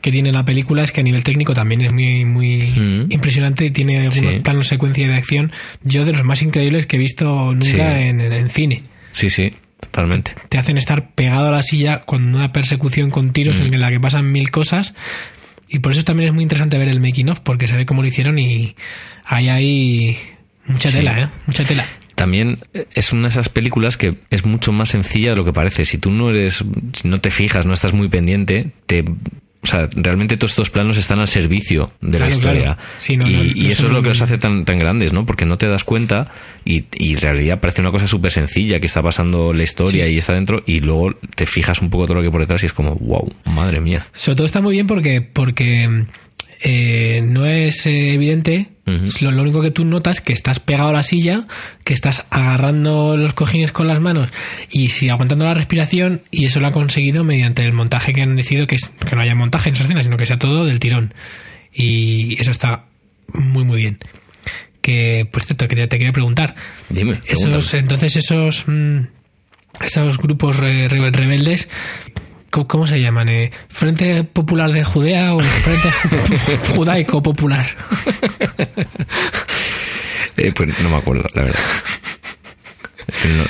[0.00, 3.06] que tiene la película es que a nivel técnico también es muy muy Mm.
[3.10, 4.40] impresionante y tiene algunos Sí.
[4.40, 7.80] planos secuencia de acción yo de los más increíbles que he visto nunca Sí.
[7.80, 10.32] en, en- en cine Sí, sí, totalmente.
[10.48, 13.74] te hacen estar pegado a la silla con una persecución con tiros Mm.
[13.74, 14.94] en la que pasan mil cosas
[15.68, 18.02] y por eso también es muy interesante ver el making of porque se ve cómo
[18.02, 18.74] lo hicieron y
[19.24, 20.16] hay ahí
[20.66, 20.96] mucha Sí.
[20.98, 21.28] tela, ¿eh?
[21.46, 21.84] Mucha tela.
[22.14, 22.58] También
[22.94, 25.84] es una de esas películas que es mucho más sencilla de lo que parece.
[25.84, 26.64] Si tú no eres,
[26.94, 29.04] si no te fijas, no estás muy pendiente, te,
[29.66, 32.62] o sea, realmente todos estos planos están al servicio de la historia.
[32.76, 32.80] claro.
[32.98, 34.78] Sí, no, y no, y no eso es lo que los- los hace tan, tan
[34.78, 35.26] grandes, ¿no?
[35.26, 36.30] Porque no te das cuenta
[36.64, 40.10] y, y en realidad parece una cosa súper sencilla que está pasando la historia Sí.
[40.12, 42.62] y está dentro y luego te fijas un poco todo lo que hay por detrás
[42.62, 44.06] y es como, wow, madre mía.
[44.12, 46.04] Sobre todo está muy bien porque, porque
[46.60, 48.68] eh, no es eh, evidente.
[49.20, 51.48] Lo, lo único que tú notas que estás pegado a la silla,
[51.82, 54.28] que estás agarrando los cojines con las manos
[54.70, 58.36] y si aguantando la respiración y eso lo han conseguido mediante el montaje que han
[58.36, 60.78] decidido que, es, que no haya montaje en esa escena, sino que sea todo del
[60.78, 61.14] tirón.
[61.74, 62.84] Y eso está
[63.32, 63.98] muy muy bien.
[64.82, 66.54] Que, por cierto, que te, te quería preguntar.
[66.88, 68.98] Dime, Esos, entonces esos mm,
[69.80, 71.68] esos grupos re- re- rebeldes
[72.64, 73.28] ¿cómo, se llaman?
[73.28, 77.66] Eh, ¿Frente Popular de Judea o Frente Ju- Judaico Popular?
[80.38, 81.60] Eh, pues no me acuerdo, la verdad.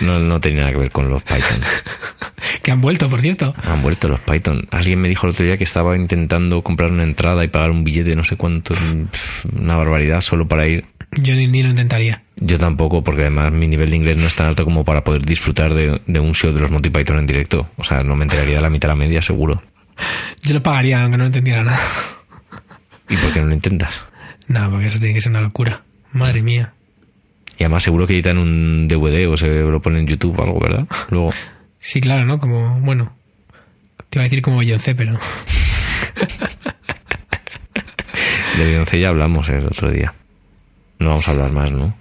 [0.01, 1.61] No, no, no tenía nada que ver con los Python.
[2.63, 3.55] que han vuelto, por cierto.
[3.65, 4.69] Han vuelto los Python.
[4.71, 7.83] Alguien me dijo el otro día que estaba intentando comprar una entrada y pagar un
[7.83, 8.73] billete de no sé cuánto,
[9.53, 10.85] una barbaridad, solo para ir.
[11.11, 12.23] Yo ni, ni lo intentaría.
[12.37, 15.25] Yo tampoco, porque además mi nivel de inglés no es tan alto como para poder
[15.25, 17.69] disfrutar de, de un show de los Monty Python en directo.
[17.77, 19.63] O sea, no me enteraría de la mitad a la media, seguro.
[20.43, 21.81] Yo lo pagaría aunque no entendiera nada.
[23.09, 24.05] ¿Y por qué no lo intentas?
[24.49, 25.83] No, porque eso tiene que ser una locura.
[26.13, 26.73] Madre mía.
[27.59, 30.61] Y además seguro que editan un DVD o se lo ponen en YouTube o algo,
[30.61, 30.87] ¿verdad?
[31.11, 31.33] Luego.
[31.81, 32.39] Sí, claro, ¿no?
[32.39, 33.17] Como, bueno,
[34.11, 35.19] te iba a decir como Beyoncé, pero
[38.59, 40.15] De Beyoncé ya hablamos el otro día.
[40.99, 41.97] No vamos a hablar más, ¿no?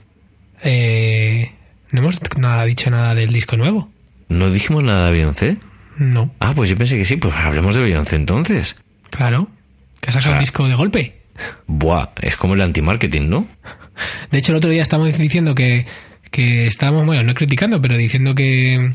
[0.66, 1.52] Eh,
[1.92, 3.90] no hemos nada dicho nada del disco nuevo.
[4.28, 5.58] ¿No dijimos nada de Beyoncé?
[5.98, 8.76] No, Ah, pues yo pensé que sí, pues hablemos de Beyoncé entonces.
[9.12, 9.48] claro.
[10.02, 11.16] Que sacado un disco de golpe.
[11.68, 13.48] Buah, es como el anti-marketing, ¿no?
[14.30, 15.86] De hecho, el otro día estábamos diciendo que,
[16.32, 18.94] que estábamos, bueno, no criticando, pero diciendo que,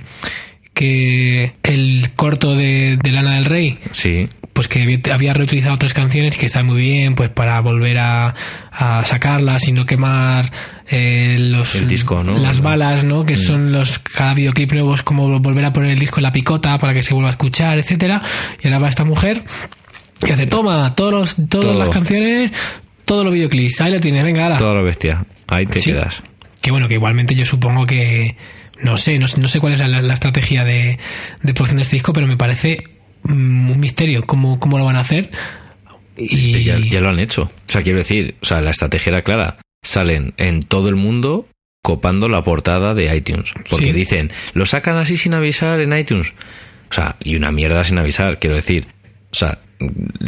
[0.75, 4.29] que el corto de, de Lana del Rey, Sí.
[4.61, 8.35] Pues que había- reutilizado otras canciones que están muy bien, pues para volver a,
[8.71, 10.53] a sacarlas y no quemar
[10.91, 12.35] eh, los, El disco, ¿no?
[12.35, 12.43] Mm.
[12.43, 13.25] las balas, ¿no?
[13.25, 16.33] Que son los cada videoclip nuevo es como volver a poner el disco en la
[16.33, 18.21] picota para que se vuelva a escuchar, etcétera.
[18.63, 19.45] Y ahora va esta mujer
[20.27, 21.79] y hace, toma, todos los, todas Todo.
[21.79, 22.53] las canciones,
[23.07, 24.57] todos los videoclips, ahí lo tienes, venga, ahora.
[24.59, 25.25] Toda la bestia.
[25.47, 25.93] Ahí te Sí.
[25.93, 26.17] quedas.
[26.61, 28.37] Que bueno, que igualmente yo supongo que.
[28.83, 30.99] No sé, no, sé- no sé cuál es la, la estrategia de,
[31.43, 32.90] de producción de este disco, pero me parece mm,
[33.25, 35.31] un misterio cómo, cómo lo van a hacer.
[36.17, 37.43] Y Ya, ya lo han hecho.
[37.45, 39.59] O sea, quiero decir, o sea, la estrategia era clara.
[39.83, 41.47] Salen en todo el mundo
[41.83, 43.53] copando la portada de iTunes.
[43.71, 43.93] Porque Sí.
[43.93, 46.35] dicen, lo sacan así sin avisar en iTunes.
[46.91, 48.87] O sea, y una mierda sin avisar, quiero decir.
[49.33, 49.61] O sea,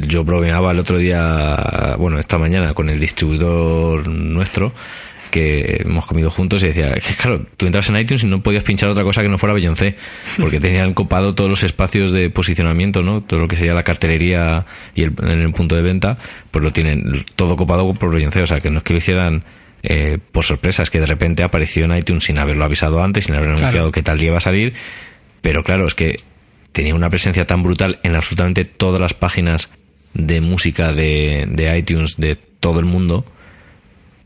[0.07, 4.72] yo bromeaba el otro día, bueno, esta mañana con el distribuidor nuestro
[5.33, 8.62] que hemos comido juntos y decía que claro, tú entras en iTunes y no podías
[8.62, 9.97] pinchar otra cosa que no fuera Beyoncé,
[10.39, 13.22] porque tenían copado todos los espacios de posicionamiento, ¿no?
[13.22, 16.18] Todo lo que sería la cartelería y el, en el punto de venta,
[16.51, 19.43] pues lo tienen todo copado por Beyoncé, o sea, que no es que lo hicieran
[19.83, 23.35] eh, por sorpresa, es que de repente apareció en iTunes sin haberlo avisado antes, sin
[23.35, 23.59] haber Claro.
[23.59, 24.74] anunciado que tal día iba a salir,
[25.41, 26.16] pero claro, es que
[26.72, 29.70] tenía una presencia tan brutal en absolutamente todas las páginas
[30.14, 33.24] de música de, de iTunes de todo el mundo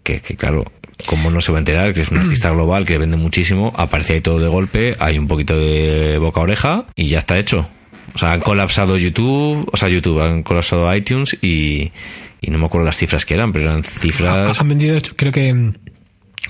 [0.02, 0.70] que, que, claro,
[1.04, 4.14] como no se va a enterar que es un artista global que vende muchísimo, aparece
[4.14, 7.68] ahí todo de golpe, hay un poquito de boca a oreja y ya está hecho.
[8.14, 11.92] O sea, han colapsado YouTube, o sea, YouTube, han colapsado iTunes y,
[12.40, 14.58] y no me acuerdo las cifras que eran, pero eran cifras...
[14.58, 15.74] ha- han vendido, creo que mm,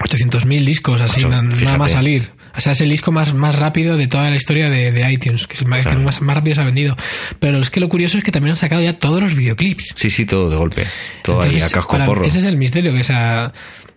[0.01, 1.79] 800.000 discos así, Ocho, nada fíjate.
[1.79, 2.31] más salir.
[2.57, 5.47] O sea, es el disco más, más rápido de toda la historia de, de iTunes,
[5.47, 5.91] que es el Claro.
[5.91, 6.97] que más, más rápido se ha vendido.
[7.39, 9.93] Pero es que lo curioso es que también han sacado ya todos los videoclips.
[9.95, 10.87] Sí, sí, todo de golpe.
[11.23, 12.25] Todo ahí a Entonces, casco porro.
[12.25, 12.95] Ese es el misterio.
[12.95, 13.53] Que esa...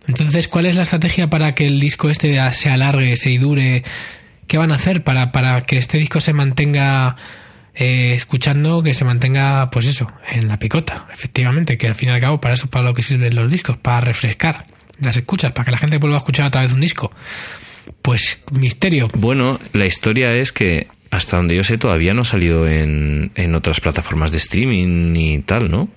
[0.09, 3.83] Entonces, ¿cuál es la estrategia para que el disco este se alargue, se dure?
[4.47, 7.15] ¿Qué van a hacer para, para que este disco se mantenga
[7.75, 11.05] eh, escuchando, que se mantenga, pues eso, en la picota?
[11.13, 13.51] Efectivamente, que al fin y al cabo para eso es para lo que sirven los
[13.51, 14.65] discos, para refrescar
[14.99, 17.11] las escuchas, para que la gente vuelva a escuchar otra vez un disco.
[18.01, 19.09] Pues misterio.
[19.13, 23.53] Bueno, la historia es que hasta donde yo sé todavía no ha salido en, en
[23.53, 25.87] otras plataformas de streaming y tal, ¿no?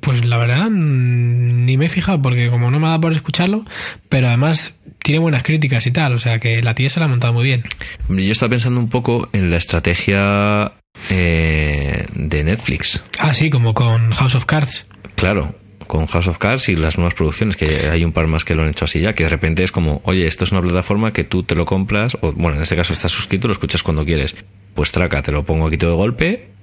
[0.00, 3.64] Pues la verdad, ni me he fijado porque como no me ha dado por escucharlo,
[4.08, 7.08] pero además tiene buenas críticas y tal, o sea que la tía se la ha
[7.08, 7.64] montado muy bien.
[8.08, 10.72] Yo estaba pensando un poco en la estrategia
[11.10, 13.02] eh, de Netflix.
[13.18, 14.86] Ah, sí, como con House of Cards.
[15.14, 15.54] Claro,
[15.86, 18.62] con House of Cards y las nuevas producciones, que hay un par más que lo
[18.62, 21.24] han hecho así ya, que de repente es como, oye, esto es una plataforma que
[21.24, 24.36] tú te lo compras, o bueno, en este caso estás suscrito, lo escuchas cuando quieres.
[24.74, 26.57] Pues traca, te lo pongo aquí todo de golpe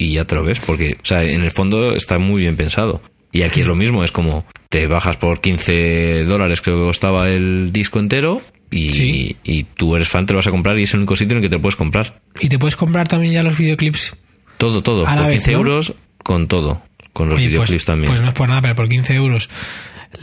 [0.00, 3.02] y ya te lo ves, porque, o sea, en el fondo está muy bien pensado.
[3.32, 7.28] Y aquí es lo mismo, es como, te bajas por 15 dólares, creo que costaba
[7.28, 8.40] el disco entero,
[8.70, 9.36] y, Sí.
[9.44, 11.38] y tú eres fan, te lo vas a comprar y es el único sitio en
[11.38, 12.22] el que te lo puedes comprar.
[12.40, 14.14] Y te puedes comprar también ya los videoclips.
[14.56, 15.58] Todo, todo, A por vez, 15 ¿no?
[15.58, 15.94] euros,
[16.24, 16.82] con todo,
[17.12, 18.10] con los Oye, videoclips pues, también.
[18.10, 19.50] Pues no es por nada, pero por 15 euros,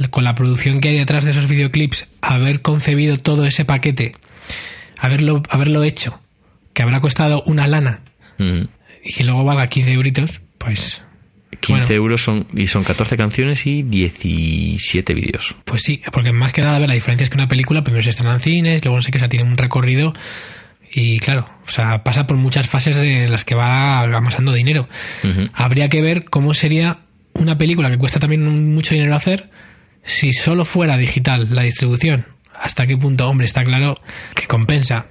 [0.09, 4.13] con la producción que hay detrás de esos videoclips, haber concebido todo ese paquete,
[4.97, 6.19] haberlo, haberlo hecho,
[6.73, 8.01] que habrá costado una lana.
[9.07, 11.01] Y que luego valga 15 euritos, pues
[11.61, 11.95] 15 Bueno.
[11.95, 15.55] euros son, y son 14 canciones y 17 vídeos.
[15.65, 18.09] Pues sí, porque más que nada, ver, la diferencia es que una película primero se
[18.11, 20.13] estrena en cines, luego no sé qué, o sea, tiene un recorrido
[20.91, 24.87] y claro, o sea, pasa por muchas fases en las que va amasando dinero.
[25.53, 26.99] Habría que ver cómo sería
[27.33, 29.49] una película que cuesta también mucho dinero hacer
[30.03, 32.25] si solo fuera digital la distribución.
[32.55, 33.99] Hasta qué punto, hombre, está claro
[34.33, 35.07] que compensa.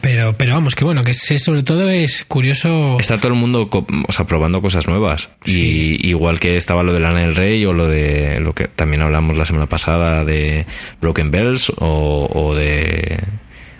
[0.00, 2.98] Pero, pero vamos, que bueno, que se- sobre todo es curioso.
[3.00, 5.30] Está todo el mundo o sea, probando cosas nuevas.
[5.44, 5.96] Sí.
[6.00, 9.02] Y igual que estaba lo de Lana del Rey o lo de lo que también
[9.02, 10.66] hablamos la semana pasada de
[11.00, 13.20] Broken Bells o, o de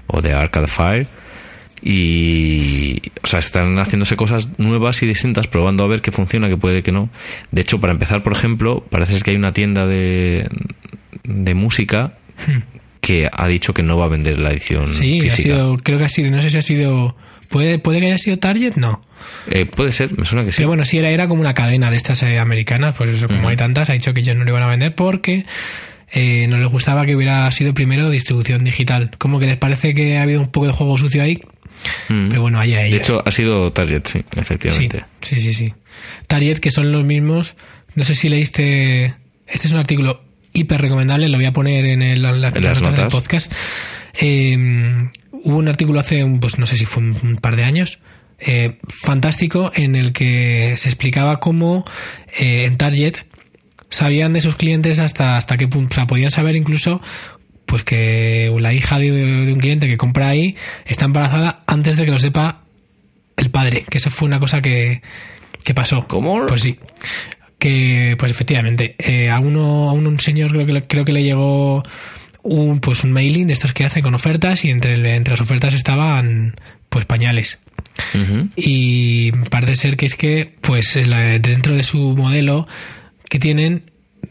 [0.06, 1.06] o de Arcade Fire.
[1.82, 6.56] Y o sea, están haciéndose cosas nuevas y distintas, probando a ver qué funciona, qué
[6.56, 7.08] puede, que no.
[7.52, 10.48] De hecho, para empezar, por ejemplo, parece que hay una tienda de,
[11.24, 12.12] de música
[13.00, 16.04] que ha dicho que no va a vender la edición Sí, ha sido, creo que
[16.04, 17.16] ha sido, no sé si ha sido.
[17.48, 18.74] ¿Puede, puede que haya sido Target?
[18.76, 19.02] No.
[19.50, 20.58] Eh, puede ser, me suena que sí.
[20.58, 23.48] Pero bueno, sí, era, era como una cadena de estas eh, americanas, pues eso, como
[23.48, 25.46] hay tantas, ha dicho que ellos no le iban a vender porque
[26.12, 29.10] eh, no les gustaba que hubiera sido primero distribución digital.
[29.18, 31.40] Como que les parece que ha habido un poco de juego sucio ahí,
[32.06, 33.00] pero bueno, allá De ellos.
[33.00, 35.04] hecho, ha sido Target, sí, sí, efectivamente.
[35.22, 35.74] sí, sí, sí.
[36.28, 37.56] Target, que son los mismos,
[37.96, 39.14] no sé si leíste,
[39.48, 40.22] este es un artículo
[40.52, 43.12] hiper recomendable, lo voy a poner en, el, la- las las notas del notas.
[43.12, 43.52] podcast.
[44.20, 44.56] Eh,
[45.32, 47.98] hubo un artículo hace, un- pues no sé si fue un, un par de años,
[48.38, 51.84] eh, fantástico, en el que se explicaba cómo
[52.38, 53.16] eh, en Target
[53.90, 57.02] sabían de sus clientes hasta, hasta qué punto, o sea, podían saber incluso
[57.66, 62.04] pues que la hija de, de un cliente que compra ahí está embarazada antes de
[62.04, 62.62] que lo sepa
[63.36, 65.02] el padre, que eso fue una cosa que,
[65.64, 66.06] que pasó.
[66.08, 66.46] ¿Cómo?
[66.46, 66.78] Pues sí.
[67.60, 71.22] Que, pues efectivamente, eh, a uno, a un señor creo que, le- creo que le
[71.22, 71.84] llegó
[72.42, 75.74] un, pues un mailing de estos que hace con ofertas y entre, entre las ofertas
[75.74, 76.56] estaban
[76.88, 77.58] pues pañales.
[78.56, 80.94] Y parece ser que es que, pues,
[81.42, 82.66] dentro de su modelo
[83.28, 83.84] que tienen,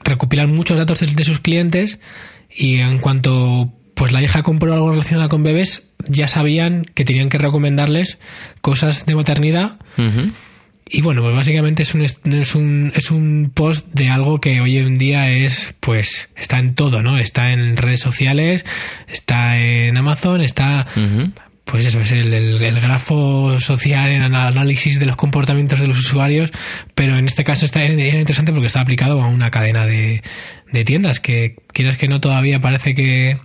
[0.03, 1.99] recopilan muchos datos de, de sus clientes
[2.53, 7.27] y en cuanto pues la hija compró algo relacionado con bebés, ya sabían que tenían
[7.30, 8.17] que recomendarles
[8.61, 9.77] cosas de maternidad.
[10.91, 14.77] Y bueno, pues básicamente es un, es un, es un post de algo que hoy
[14.77, 17.17] en día es, pues, está en todo, ¿no?
[17.19, 18.65] Está en redes sociales,
[19.07, 20.87] está en Amazon, está
[21.65, 25.85] pues eso es el, el- el grafo social en el análisis de los comportamientos de
[25.85, 26.49] los usuarios,
[26.95, 30.23] pero en este caso está, era interesante porque está aplicado a una cadena de,
[30.71, 33.37] de tiendas que quieras que no todavía parece que,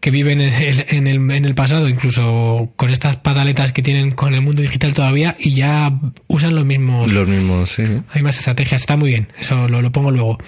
[0.00, 4.12] que viven en el, en, el, en el pasado, incluso con estas pataletas que tienen
[4.12, 5.92] con el mundo digital todavía y ya
[6.28, 7.10] usan los mismos...
[7.12, 7.82] Los mismos, sí.
[8.10, 10.38] Hay más estrategias, está muy bien, eso lo, lo pongo luego.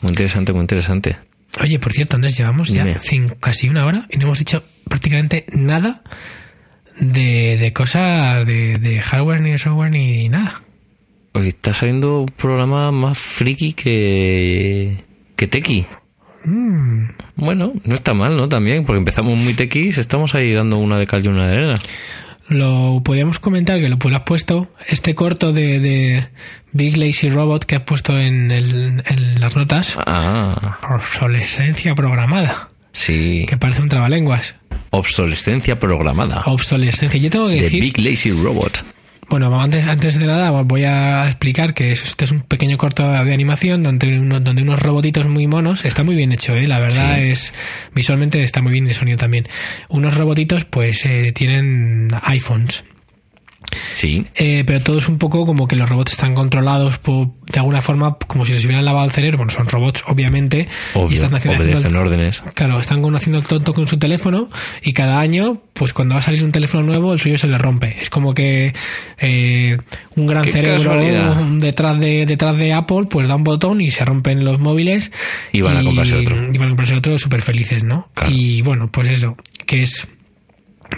[0.00, 1.16] Muy interesante, muy interesante.
[1.62, 2.98] Oye, por cierto, Andrés, llevamos ya Dime.
[2.98, 6.02] cin- casi una hora y no hemos dicho prácticamente nada
[7.00, 10.62] de, de cosas de, de hardware ni de software ni nada.
[11.32, 15.04] Hoy está saliendo un programa más friki que.
[15.36, 15.84] que tequi.
[16.44, 17.04] Mm.
[17.36, 18.48] Bueno, no está mal, ¿no?
[18.48, 21.74] También, porque empezamos muy tequis, estamos ahí dando una de cal y una de arena.
[22.48, 26.28] Lo podíamos comentar que lo, pues, lo has puesto, este corto de, de
[26.72, 33.46] Big Lazy Robot que has puesto en, el- en las notas, Ah, obsolescencia programada, sí.
[33.48, 34.54] que parece un trabalenguas.
[34.90, 36.42] Obsolescencia programada.
[36.44, 37.18] Obsolescencia.
[37.18, 38.84] Yo tengo que The decir, Big Lazy Robot.
[39.28, 43.02] Bueno, antes, antes de nada voy a explicar que es- este es un pequeño corto
[43.24, 46.66] de animación donde, uno- donde unos robotitos muy monos, está muy bien hecho, ¿eh?
[46.66, 47.22] la verdad Sí.
[47.30, 47.54] es,
[47.94, 49.48] visualmente está muy bien y el sonido también.
[49.88, 52.84] Unos robotitos pues eh, tienen iPhones,
[53.94, 54.26] Sí.
[54.36, 57.80] eh, pero todo es un poco como que los robots están controlados por, de alguna
[57.82, 61.14] forma como si les hubieran lavado el cerebro, bueno, son robots obviamente, y Obvio.
[61.14, 62.42] están haciendo, haciendo Obedecen el- órdenes.
[62.54, 64.48] Claro, están haciendo el tonto con su teléfono
[64.82, 67.58] y cada año, pues cuando va a salir un teléfono nuevo, el suyo se le
[67.58, 67.96] rompe.
[68.00, 68.74] Es como que
[69.18, 69.78] eh,
[70.16, 71.36] un gran Qué cerebro casualidad.
[71.58, 75.10] detrás de detrás de Apple, pues da un botón y se rompen los móviles.
[75.52, 76.36] Y van a comprarse otro.
[76.52, 78.08] Y van a comprarse otro súper felices, ¿no?
[78.14, 78.32] Claro.
[78.32, 79.36] Y bueno, pues eso,
[79.66, 80.06] que es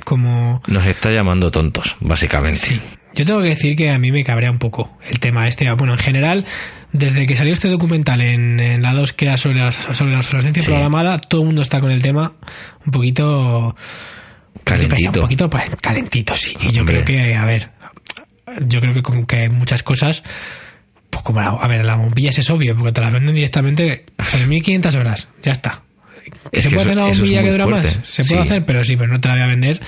[0.04, 0.62] como...
[0.66, 2.60] Nos está llamando tontos, básicamente.
[2.60, 2.80] Sí.
[3.14, 5.70] Yo tengo que decir que a mí me cabrea un poco el tema este.
[5.72, 6.44] Bueno, en general,
[6.92, 10.18] desde que salió este documental en, en la 2 que era sobre la, sobre la
[10.18, 10.68] obsolescencia Sí.
[10.68, 12.34] programada, todo el mundo está con el tema
[12.84, 13.74] un poquito...
[14.64, 15.10] Calentito.
[15.20, 16.56] Un poquito pues, calentito, sí.
[16.60, 17.04] Y yo Hombre.
[17.04, 17.70] creo que, a ver,
[18.66, 20.22] yo creo que con que muchas cosas...
[21.08, 24.46] Pues como la, a ver, la bombilla es obvio, porque te las venden directamente por
[24.46, 25.82] 1500 horas, ya está.
[26.52, 27.86] ¿Que Es se que puede eso- hacer una eso es bombilla que dura fuerte.
[27.98, 28.08] más?
[28.08, 28.48] Se puede Sí.
[28.48, 29.80] hacer, pero sí, pero no te la voy a vender,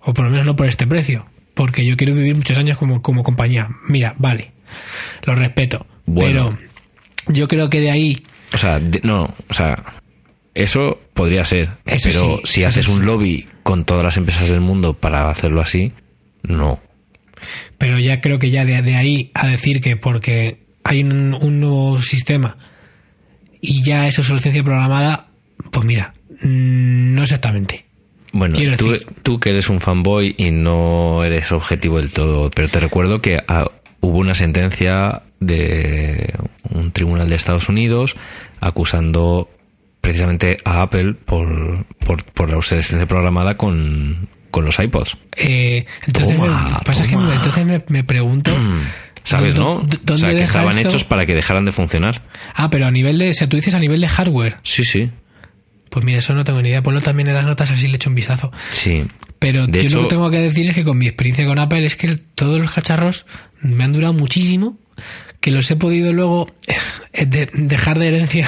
[0.00, 3.02] o por lo menos no por este precio, porque yo quiero vivir muchos años como,
[3.02, 3.68] como compañía.
[3.88, 4.52] Mira, vale,
[5.24, 6.56] lo respeto, Bueno.
[6.56, 8.22] pero yo creo que de ahí,
[8.52, 9.82] O sea, de- no, o sea,
[10.54, 11.70] eso podría ser.
[11.84, 12.90] Eso pero sí, si eso haces sí.
[12.92, 15.92] un lobby con todas las empresas del mundo para hacerlo así,
[16.42, 16.80] no.
[17.78, 21.60] Pero ya creo que ya de, de ahí a decir que porque hay un, un
[21.60, 22.56] nuevo sistema
[23.60, 25.25] y ya es obsolescencia programada,
[25.70, 26.12] pues mira,
[26.42, 27.84] mm, no exactamente.
[28.32, 28.56] Bueno,
[29.22, 33.38] tú, que eres un fanboy y no eres objetivo del todo, pero te recuerdo que
[33.48, 33.64] ah,
[34.00, 36.34] hubo una sentencia de
[36.70, 38.16] un tribunal de Estados Unidos
[38.60, 39.48] acusando
[40.00, 45.16] precisamente a Apple por, por, por la obsolescencia programada con, con los iPods.
[45.36, 48.52] Eh, entonces, Toma, me, pasa que me- entonces me, me pregunto.
[49.24, 49.72] ¿Sabes, ¿dó- no?
[49.78, 50.88] O ¿Dónde sea, que estaban esto?
[50.90, 52.22] hechos para que dejaran de funcionar.
[52.54, 53.30] Ah, pero a nivel de.
[53.30, 54.58] O sea, tú dices a nivel de hardware.
[54.62, 55.10] Sí, sí.
[55.96, 56.82] Pues mira, eso no tengo ni idea.
[56.82, 58.52] Ponlo también en las notas, así le echo un vistazo.
[58.70, 59.02] Sí.
[59.38, 61.58] Pero De yo hecho- lo que tengo que decir es que con mi experiencia con
[61.58, 63.24] Apple es que todos los cacharros
[63.62, 64.78] me han durado muchísimo,
[65.40, 66.52] que los he podido luego
[67.14, 68.46] eh, de- dejar de herencia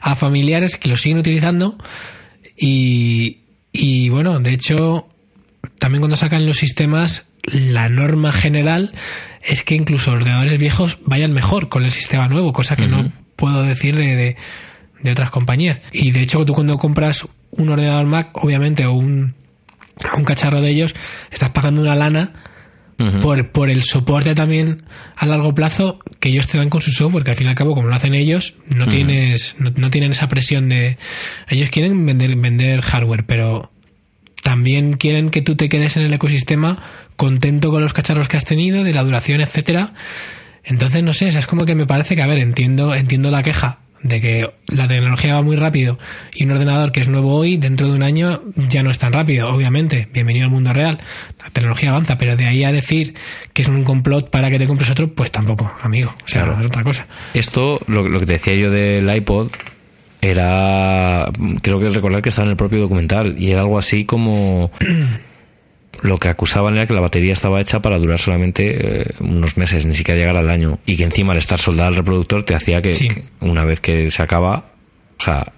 [0.00, 1.76] a familiares que los siguen utilizando
[2.56, 5.08] y, y bueno, de hecho,
[5.78, 8.92] también cuando sacan los sistemas, la norma general
[9.42, 13.62] es que incluso ordenadores viejos vayan mejor con el sistema nuevo, cosa que no puedo
[13.62, 14.36] decir de, de,
[15.02, 15.80] de otras compañías.
[15.92, 19.34] Y de hecho, tú cuando compras un ordenador Mac, obviamente, o un,
[20.16, 20.94] un cacharro de ellos,
[21.30, 22.32] estás pagando una lana
[23.22, 24.82] por, por el soporte también
[25.16, 27.54] a largo plazo que ellos te dan con su software, que al fin y al
[27.54, 30.98] cabo, como lo hacen ellos, no tienes, no, no tienen esa presión de.
[31.48, 33.70] Ellos quieren vender, vender hardware, pero
[34.42, 36.82] también quieren que tú te quedes en el ecosistema
[37.16, 39.94] contento con los cacharros que has tenido, de la duración, etcétera.
[40.64, 43.30] Entonces, no sé, o sea, es como que me parece que, a ver, entiendo, entiendo
[43.30, 45.98] la queja de que la tecnología va muy rápido
[46.34, 49.12] y un ordenador que es nuevo hoy, dentro de un año, ya no es tan
[49.12, 50.08] rápido, obviamente.
[50.12, 50.98] Bienvenido al mundo real.
[51.42, 53.14] La tecnología avanza, pero de ahí a decir
[53.52, 56.14] que es un complot para que te compres otro, pues tampoco, amigo.
[56.24, 56.60] O sea, Claro.
[56.60, 57.06] es otra cosa.
[57.34, 59.48] Esto, lo, lo que te decía yo del iPod,
[60.20, 61.30] era.
[61.62, 63.36] Creo que recordar que estaba en el propio documental.
[63.38, 64.70] Y era algo así como.
[66.02, 69.84] Lo que acusaban era que la batería estaba hecha para durar solamente eh, unos meses,
[69.86, 70.78] ni siquiera llegar al año.
[70.86, 73.08] Y que encima al estar soldada al reproductor te hacía que, Sí.
[73.08, 74.66] que una vez que se acaba,
[75.18, 75.52] o sea,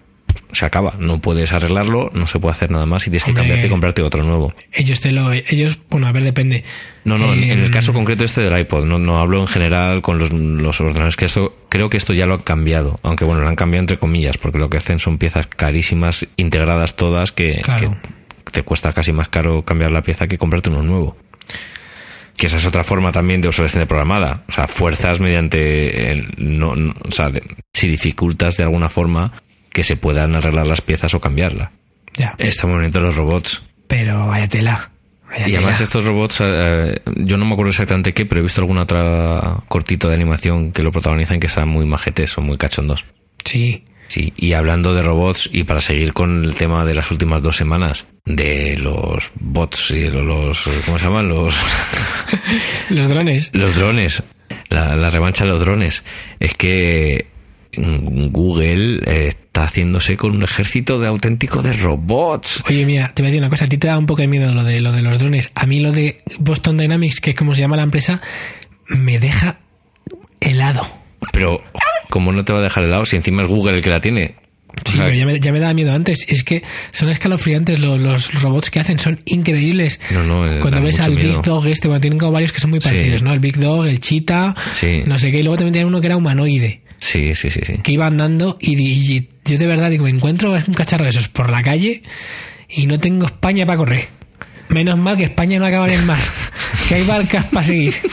[0.52, 0.94] se acaba.
[0.98, 4.02] No puedes arreglarlo, no se puede hacer nada más y tienes que cambiarte y comprarte
[4.02, 4.52] otro nuevo.
[4.72, 6.64] Ellos te lo, ellos, bueno, a ver, depende.
[7.04, 9.46] No, no, en- en el Em, caso concreto este del iPod, no, no hablo en
[9.46, 13.24] general con los, los ordenadores, que esto, creo que esto ya lo han cambiado, aunque
[13.24, 17.32] bueno, lo han cambiado entre comillas, porque lo que hacen son piezas carísimas, integradas todas,
[17.32, 17.90] que, Claro.
[18.02, 18.19] que
[18.52, 21.16] te cuesta casi más caro cambiar la pieza que comprarte uno nuevo.
[22.36, 24.44] Que esa es otra forma también de obsolescencia programada.
[24.48, 26.10] O sea, fuerzas mediante.
[26.12, 27.42] el- no, no- o sea, de-
[27.74, 29.32] si dificultas de alguna forma
[29.72, 31.70] que se puedan arreglar las piezas o cambiarla.
[32.16, 32.34] Ya.
[32.38, 33.62] Está muy bonito los robots.
[33.88, 34.90] Pero vaya tela.
[35.28, 35.84] Vaya Y además tela.
[35.84, 40.08] estos robots, eh, yo no me acuerdo exactamente qué, pero he visto alguna otra cortito
[40.08, 43.04] de animación que lo protagonizan que están muy majetes o muy cachondos.
[43.44, 43.84] Sí.
[44.10, 47.56] Sí, y hablando de robots, y para seguir con el tema de las últimas dos
[47.56, 51.28] semanas, de los bots y de los, ¿cómo se llaman?
[51.28, 51.54] Los,
[52.90, 53.50] Los drones.
[53.52, 54.24] los drones,
[54.68, 56.02] la, la revancha de los drones,
[56.40, 57.26] es que
[57.76, 62.64] mm, Google eh, está haciéndose con un ejército de auténtico de robots.
[62.68, 63.66] Oye, mira, te voy a decir una cosa.
[63.66, 65.52] A ti te da un poco de miedo lo de, lo de los drones.
[65.54, 68.20] A mí lo de Boston Dynamics, que es como se llama la empresa,
[68.88, 69.60] me deja
[70.40, 70.99] helado.
[71.32, 71.62] Pero,
[72.08, 74.34] como no te va a dejar helado si encima es Google el que la tiene?
[74.68, 76.24] O Sí, sea, pero ya me, ya me daba miedo antes.
[76.28, 76.62] Es que
[76.92, 80.00] son escalofriantes los, los robots que hacen, son increíbles.
[80.10, 81.28] No, no, eh, Cuando ves al miedo.
[81.36, 82.88] Big Dog este, bueno, tienen como varios que son muy Sí.
[82.88, 83.32] parecidos, ¿no?
[83.32, 85.02] El Big Dog, el Cheetah, Sí.
[85.06, 85.38] no sé qué.
[85.40, 87.74] Y luego también tienen uno que era humanoide, Sí, sí, sí, sí.
[87.82, 91.50] que iba andando y yo de verdad digo, me encuentro un cacharro de esos por
[91.50, 92.02] la calle
[92.68, 94.08] y no tengo España para correr.
[94.68, 96.18] Menos mal que España no acaba en el mar,
[96.88, 97.92] que hay barcas para seguir.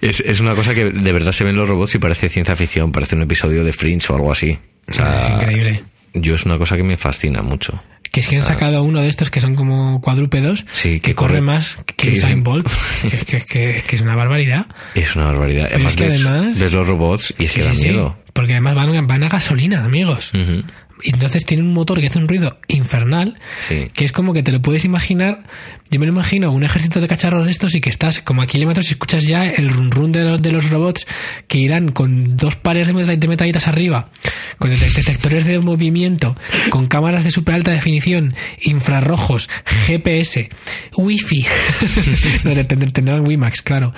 [0.00, 2.92] Es, es una cosa que de verdad se ven los robots y parece ciencia ficción,
[2.92, 4.58] parece un episodio de Fringe o algo así.
[4.88, 5.82] O sea, es increíble.
[6.14, 7.78] Yo es una cosa que me fascina mucho.
[8.10, 10.64] Que es que han sacado uno de estos que son como cuadrúpedos.
[10.72, 12.66] Sí, que, que corre corre- más que Usain Bolt,
[13.26, 14.66] que, que- que- es una barbaridad.
[14.94, 15.64] Es una barbaridad.
[15.64, 17.82] Pero además, es que ves, además- ves los robots y es Sí, que da sí,
[17.90, 18.16] miedo.
[18.32, 20.30] Porque además van, van a gasolina, amigos.
[20.32, 20.64] Y
[21.04, 23.88] entonces tiene un motor que hace un ruido infernal, Sí.
[23.94, 25.44] que es como que te lo puedes imaginar.
[25.90, 28.46] Yo me lo imagino un ejército de cacharros de estos y que estás como a
[28.46, 31.06] kilómetros y escuchas ya el run run de los, de los robots
[31.46, 34.10] que irán con dos pares de, metra- de metralletas arriba,
[34.58, 36.36] con det- detectores de movimiento,
[36.70, 39.48] con cámaras de super alta definición, infrarrojos,
[39.86, 40.50] GPS,
[40.96, 41.46] wifi.
[42.44, 43.94] no, te- tend- tendrán WiMAX, claro.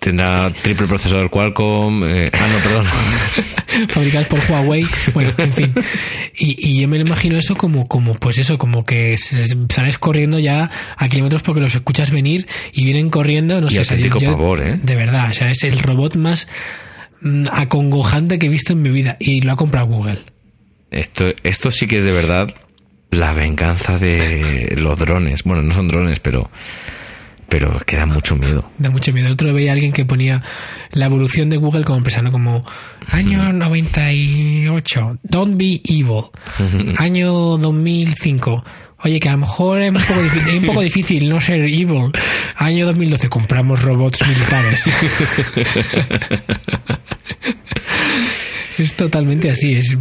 [0.00, 2.02] Tendrá triple procesador Qualcomm.
[2.04, 2.58] eh, ah, no,
[3.94, 4.26] perdón.
[4.28, 5.74] por Huawei, bueno, en fin.
[6.36, 10.38] Y, y yo me lo imagino eso como, como, pues eso, como que sales corriendo
[10.38, 13.80] ya a kilómetros porque los escuchas venir y vienen corriendo, no Y sé.
[13.80, 14.78] auténtico pavor, ¿eh?
[14.82, 16.48] De verdad, o sea, es el robot más
[17.20, 20.18] mm, acongojante que he visto en mi vida y lo ha comprado Google.
[20.90, 22.48] Esto, esto sí que es de verdad
[23.12, 25.44] La venganza de los drones.
[25.44, 26.50] Bueno, no son drones, pero
[27.50, 28.70] pero que da mucho miedo.
[28.78, 29.26] Da mucho miedo.
[29.26, 30.42] El otro veía a alguien que ponía
[30.92, 32.30] la evolución de Google como empresa, ¿no?
[32.32, 32.64] Como
[33.10, 36.30] año 98, don't be evil.
[36.96, 38.64] Año 2005,
[39.00, 41.60] oye, que a lo mejor es un poco difícil, es un poco difícil no ser
[41.62, 42.12] evil.
[42.54, 44.88] Año 2012, compramos robots militares.
[48.78, 49.96] es totalmente así, es...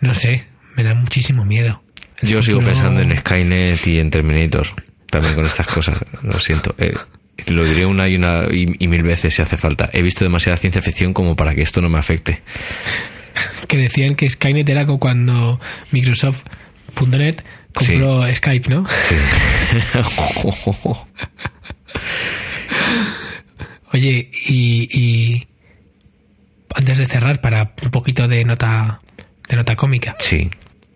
[0.00, 0.44] No sé,
[0.76, 1.82] me da muchísimo miedo.
[2.20, 4.68] El Yo sigo pensando en Skynet y en Terminator.
[5.10, 5.98] También con estas cosas.
[6.22, 6.74] Lo siento.
[6.78, 6.94] Eh,
[7.46, 9.88] lo diré una y una y, y mil veces si hace falta.
[9.92, 12.42] He visto demasiada ciencia ficción como para que esto no me afecte.
[13.68, 15.60] que decían que Skynet era como cuando
[15.92, 17.36] Microsoft.net
[17.72, 18.86] compró Skype, ¿no?
[19.08, 19.14] Sí.
[23.92, 25.46] Oye, y, y
[26.74, 29.00] antes de cerrar, para un poquito de nota
[29.48, 30.50] de nota cómica, sí.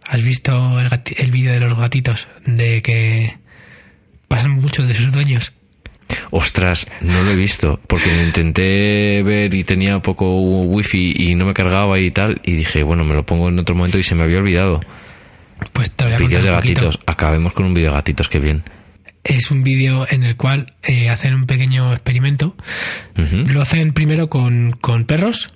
[0.06, 2.28] ¿has visto el, el vídeo de los gatitos?
[2.44, 3.38] De que
[4.36, 5.52] pasan muchos de sus dueños.
[6.30, 7.80] Ostras, no lo he visto.
[7.86, 12.40] Porque intenté ver y tenía poco wifi y no me cargaba y tal.
[12.44, 14.80] Y dije, bueno, me lo pongo en otro momento y se me había olvidado.
[15.72, 16.98] Pues te lo voy a contar de un gatitos.
[17.06, 18.62] Acabemos con un vídeo de gatitos, qué bien.
[19.24, 22.56] Es un vídeo en el cual eh, hacen un pequeño experimento.
[23.16, 23.44] Ujú.
[23.46, 25.52] Lo hacen primero con, con perros,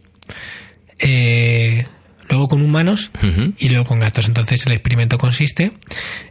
[1.00, 1.86] eh,
[2.28, 3.52] luego con humanos Ujú.
[3.58, 4.28] y luego con gatos.
[4.28, 5.72] Entonces el experimento consiste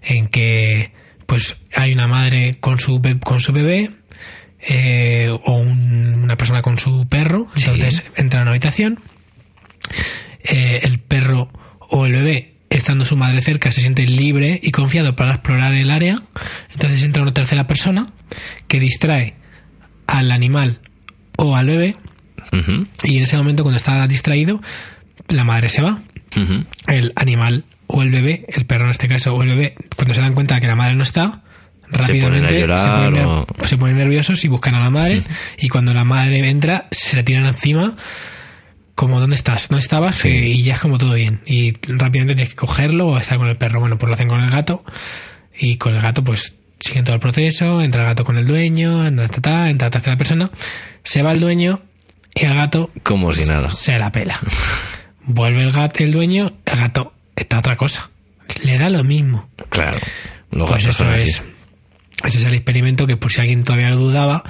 [0.01, 0.91] en que
[1.25, 3.91] pues hay una madre con su con su bebé
[4.67, 7.47] eh, o un- una persona con su perro.
[7.55, 7.65] Sí.
[7.69, 8.99] Entonces entra a una habitación.
[10.43, 11.49] eh, el perro
[11.79, 15.89] o el bebé estando su madre cerca se siente libre y confiado para explorar el
[15.91, 16.21] área.
[16.73, 18.07] Entonces entra una tercera persona
[18.67, 19.35] que distrae
[20.07, 20.79] al animal
[21.37, 21.97] o al bebé
[23.03, 24.61] y en ese momento cuando está distraído
[25.29, 26.01] la madre se va
[26.87, 27.65] el animal
[27.97, 30.55] o el bebé, el perro en este caso, o el bebé, cuando se dan cuenta
[30.55, 31.41] de que la madre no está,
[31.89, 35.23] rápidamente ponen se llorar ponen, o- ner- se ponen nerviosos y buscan a la madre.
[35.57, 37.95] Y cuando la madre entra, se le tiran encima,
[38.95, 39.67] como ¿dónde estás?
[39.69, 40.17] ¿Dónde estabas?
[40.17, 40.29] Sí.
[40.29, 41.41] Y ya es como todo bien.
[41.45, 43.79] Y rápidamente tienes que cogerlo o estar con el perro.
[43.79, 44.83] Bueno, pues lo hacen con el gato.
[45.57, 47.81] Y con el gato, pues siguen todo el proceso.
[47.81, 50.49] Entra el gato con el dueño, entra, ta, ta, entra la tercera persona.
[51.03, 51.81] Se va el dueño
[52.33, 53.69] y el gato Como si nada.
[53.71, 54.39] se la pela.
[55.27, 58.09] Vuelve el gato, el dueño, el gato está otra cosa.
[58.63, 59.49] Le da lo mismo.
[59.69, 59.99] Claro.
[60.51, 61.43] Los Pues gatos eso son es.
[62.23, 64.43] Ese es el experimento que por si alguien todavía lo dudaba,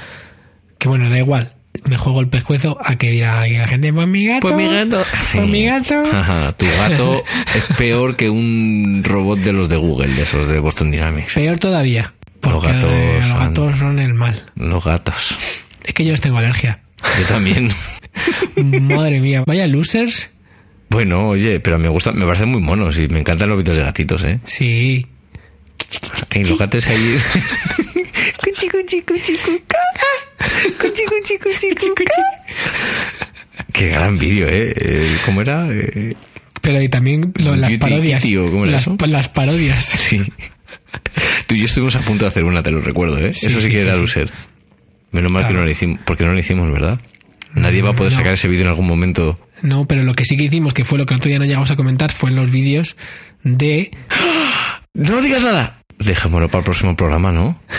[0.77, 1.53] que bueno, da igual.
[1.85, 4.41] Me juego el pescuezo a que dirá aquí la gente, pues mi gato.
[4.47, 5.03] Pues mi gato.
[5.33, 6.03] Pues mi gato.
[6.13, 7.23] Ajá, tu gato
[7.55, 11.33] es peor que un robot de los de Google, de esos de Boston Dynamics.
[11.33, 12.13] Peor todavía.
[12.39, 14.43] Porque gatos eh, los son- gatos son el mal.
[14.55, 15.37] Los gatos.
[15.83, 16.79] Es que yo les tengo alergia.
[17.19, 17.69] Yo también.
[18.55, 20.29] Madre mía, vaya losers.
[20.89, 23.83] Bueno, oye, pero me gusta, me parecen muy monos y me encantan los vídeos de
[23.83, 24.39] gatitos, ¿eh?
[24.45, 25.05] Sí.
[26.35, 27.17] Y los gatos ahí.
[28.43, 29.77] Cuchi, cuchi, cuchi, cuca.
[30.79, 32.03] Cuchi, cuchi, cuchi, cuca.
[33.73, 34.73] Qué gran vídeo, ¿eh?
[34.77, 35.67] Eh, ¿Cómo era?
[35.69, 36.13] Eh,
[36.61, 38.21] Pero y también lo- las Beauty parodias.
[38.23, 38.97] Kitty, ¿o cómo era las, eso?
[39.07, 39.85] las parodias.
[39.85, 40.21] Sí.
[41.47, 43.33] Tú y yo estuvimos a punto de hacer una, te lo recuerdo, ¿eh?
[43.33, 44.31] Sí, Eso sí, sí, que sí, era loser.
[45.11, 46.99] Menos mal que no lo hicimos, porque no lo hicimos, ¿verdad?
[47.53, 48.17] Nadie va a poder No.
[48.19, 49.39] sacar ese vídeo en algún momento.
[49.61, 51.45] No, pero lo que sí que hicimos, que fue lo que el otro día no
[51.45, 52.95] llegamos a comentar, fue en los vídeos
[53.43, 53.91] de
[54.93, 55.81] ¡No digas nada!
[55.97, 57.59] Dejémoslo para el próximo programa, ¿no?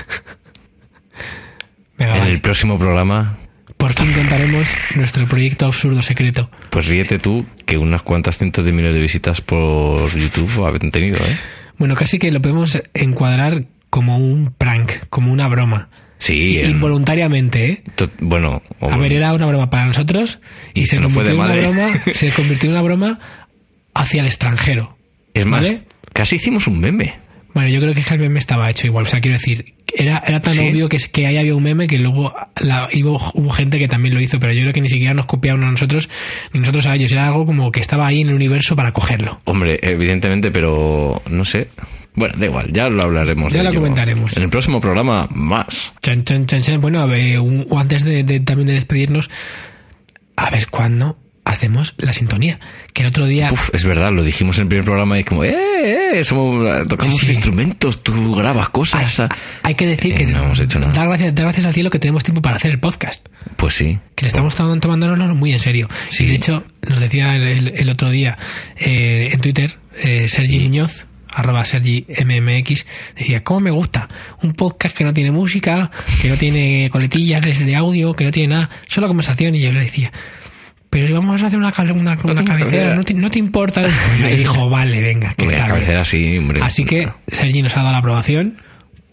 [1.99, 2.33] Venga, En vale.
[2.33, 3.39] el próximo programa,
[3.79, 6.51] Por fin contaremos nuestro proyecto absurdo secreto.
[6.71, 11.19] pues ríete tú, que unas cuantas cientos de miles de visitas por YouTube habían tenido,
[11.19, 11.37] ¿eh?
[11.79, 15.89] Bueno, casi que lo podemos encuadrar como un prank, como una broma.
[16.19, 17.83] Sí, Involuntariamente, ¿eh?
[18.21, 20.41] bueno, A ver, era una broma para nosotros
[20.75, 23.19] y, Y se, convirtió en una broma, se convirtió en una broma
[23.95, 24.97] hacia el extranjero.
[25.35, 25.83] es más, ¿vale?
[26.13, 27.27] casi hicimos un meme.
[27.57, 29.07] Bueno, yo creo que el meme estaba hecho igual.
[29.07, 30.69] O sea, quiero decir, era, era tan ¿Sí?
[30.69, 34.15] obvio que, que ahí había un meme que luego la, hubo, hubo gente que también
[34.15, 36.11] lo hizo, pero yo creo que ni siquiera nos copiaron a nosotros,
[36.53, 37.13] ni nosotros a ellos.
[37.13, 39.41] Era algo como que estaba ahí en el universo para cogerlo.
[39.45, 41.69] Hombre, evidentemente, pero no sé.
[42.17, 43.53] Bueno, da igual, ya lo hablaremos.
[43.53, 44.37] Ya lo comentaremos.
[44.37, 45.93] En el próximo programa, más.
[46.03, 46.81] Chan, chan, chan, chan.
[46.81, 49.31] Bueno, a ver, un- o antes de, de- también de despedirnos,
[50.37, 52.59] a ver cuándo hacemos la sintonía.
[52.93, 53.51] Que el otro día.
[53.53, 55.55] Uf, es verdad, lo dijimos en el primer programa y como, ¡eh,
[56.19, 56.25] eh!
[56.25, 57.33] Somos, tocamos Sí, sí.
[57.33, 59.23] instrumentos, tú grabas cosas.
[59.63, 60.93] Hay que decir Eh, que no hemos hecho nada.
[60.93, 63.29] Da, gracias, da gracias al cielo que tenemos tiempo para hacer el podcast.
[63.57, 63.99] Pues sí.
[64.15, 65.89] Que le estamos tomando, tomándonoslo muy en serio.
[66.09, 66.25] Sí.
[66.25, 68.39] Y de hecho, nos decía el, el- el otro día
[68.79, 71.07] eh, en Twitter, eh, Sergi Muñoz,
[71.37, 74.09] arroba Sergi MMX, decía, ¿cómo me gusta?
[74.43, 75.91] Un podcast que no tiene música,
[76.23, 79.55] que no tiene coletillas de, audio, que no tiene nada, solo conversación.
[79.55, 80.11] Y yo le decía,
[80.89, 83.87] pero si vamos a hacer una, una, una cabecera, ¿no te, no te importa?
[84.31, 85.69] Y dijo, vale, venga, que está bien.
[85.69, 86.63] cabecera sí, hombre.
[86.63, 88.59] Así que Sergi nos ha dado la aprobación.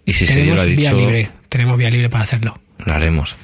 [0.05, 1.29] Y si tenemos lo ha vía libre.
[1.49, 2.59] Tenemos vía libre para hacerlo.
[2.85, 3.35] lo haremos.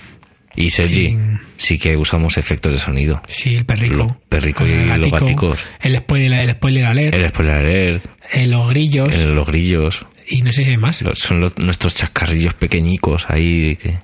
[0.61, 1.17] Y Sergi, Y-
[1.55, 3.21] sí que usamos efectos de sonido.
[3.29, 3.95] Sí, el perrico.
[3.95, 5.59] Los perrico y el los gatico, gaticos.
[5.79, 7.15] El spoiler, el spoiler alert.
[7.15, 9.15] El spoiler alert, eh, los grillos.
[9.21, 11.01] el- los grillos, Y no sé si hay más.
[11.01, 13.77] los- son los- nuestros chascarrillos pequeñicos ahí.
[13.81, 13.99] Que,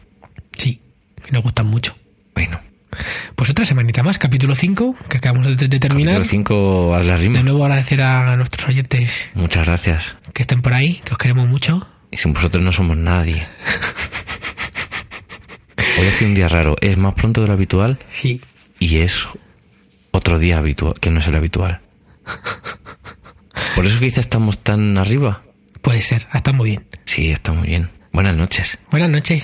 [0.55, 0.79] Sí,
[1.25, 1.97] que nos gustan mucho.
[2.33, 2.61] bueno,
[3.35, 6.15] Pues otra semanita más, capítulo 5, que acabamos de, de terminar.
[6.15, 7.37] el 5 haz la rima.
[7.39, 10.15] De nuevo agradecer a nuestros oyentes Muchas gracias.
[10.33, 11.85] que estén por ahí, que os queremos mucho.
[12.11, 13.45] Y sin vosotros no somos nadie.
[15.99, 16.75] Hoy ha sido un día raro.
[16.81, 18.41] Es más pronto de lo habitual Sí.
[18.79, 19.17] y es
[20.11, 21.81] otro día habitual, que no es el habitual.
[23.75, 25.43] Por eso quizá estamos tan arriba.
[25.81, 26.85] Puede ser, está muy bien.
[27.05, 27.89] Sí, está muy bien.
[28.11, 28.77] Buenas noches.
[28.91, 29.43] Buenas noches.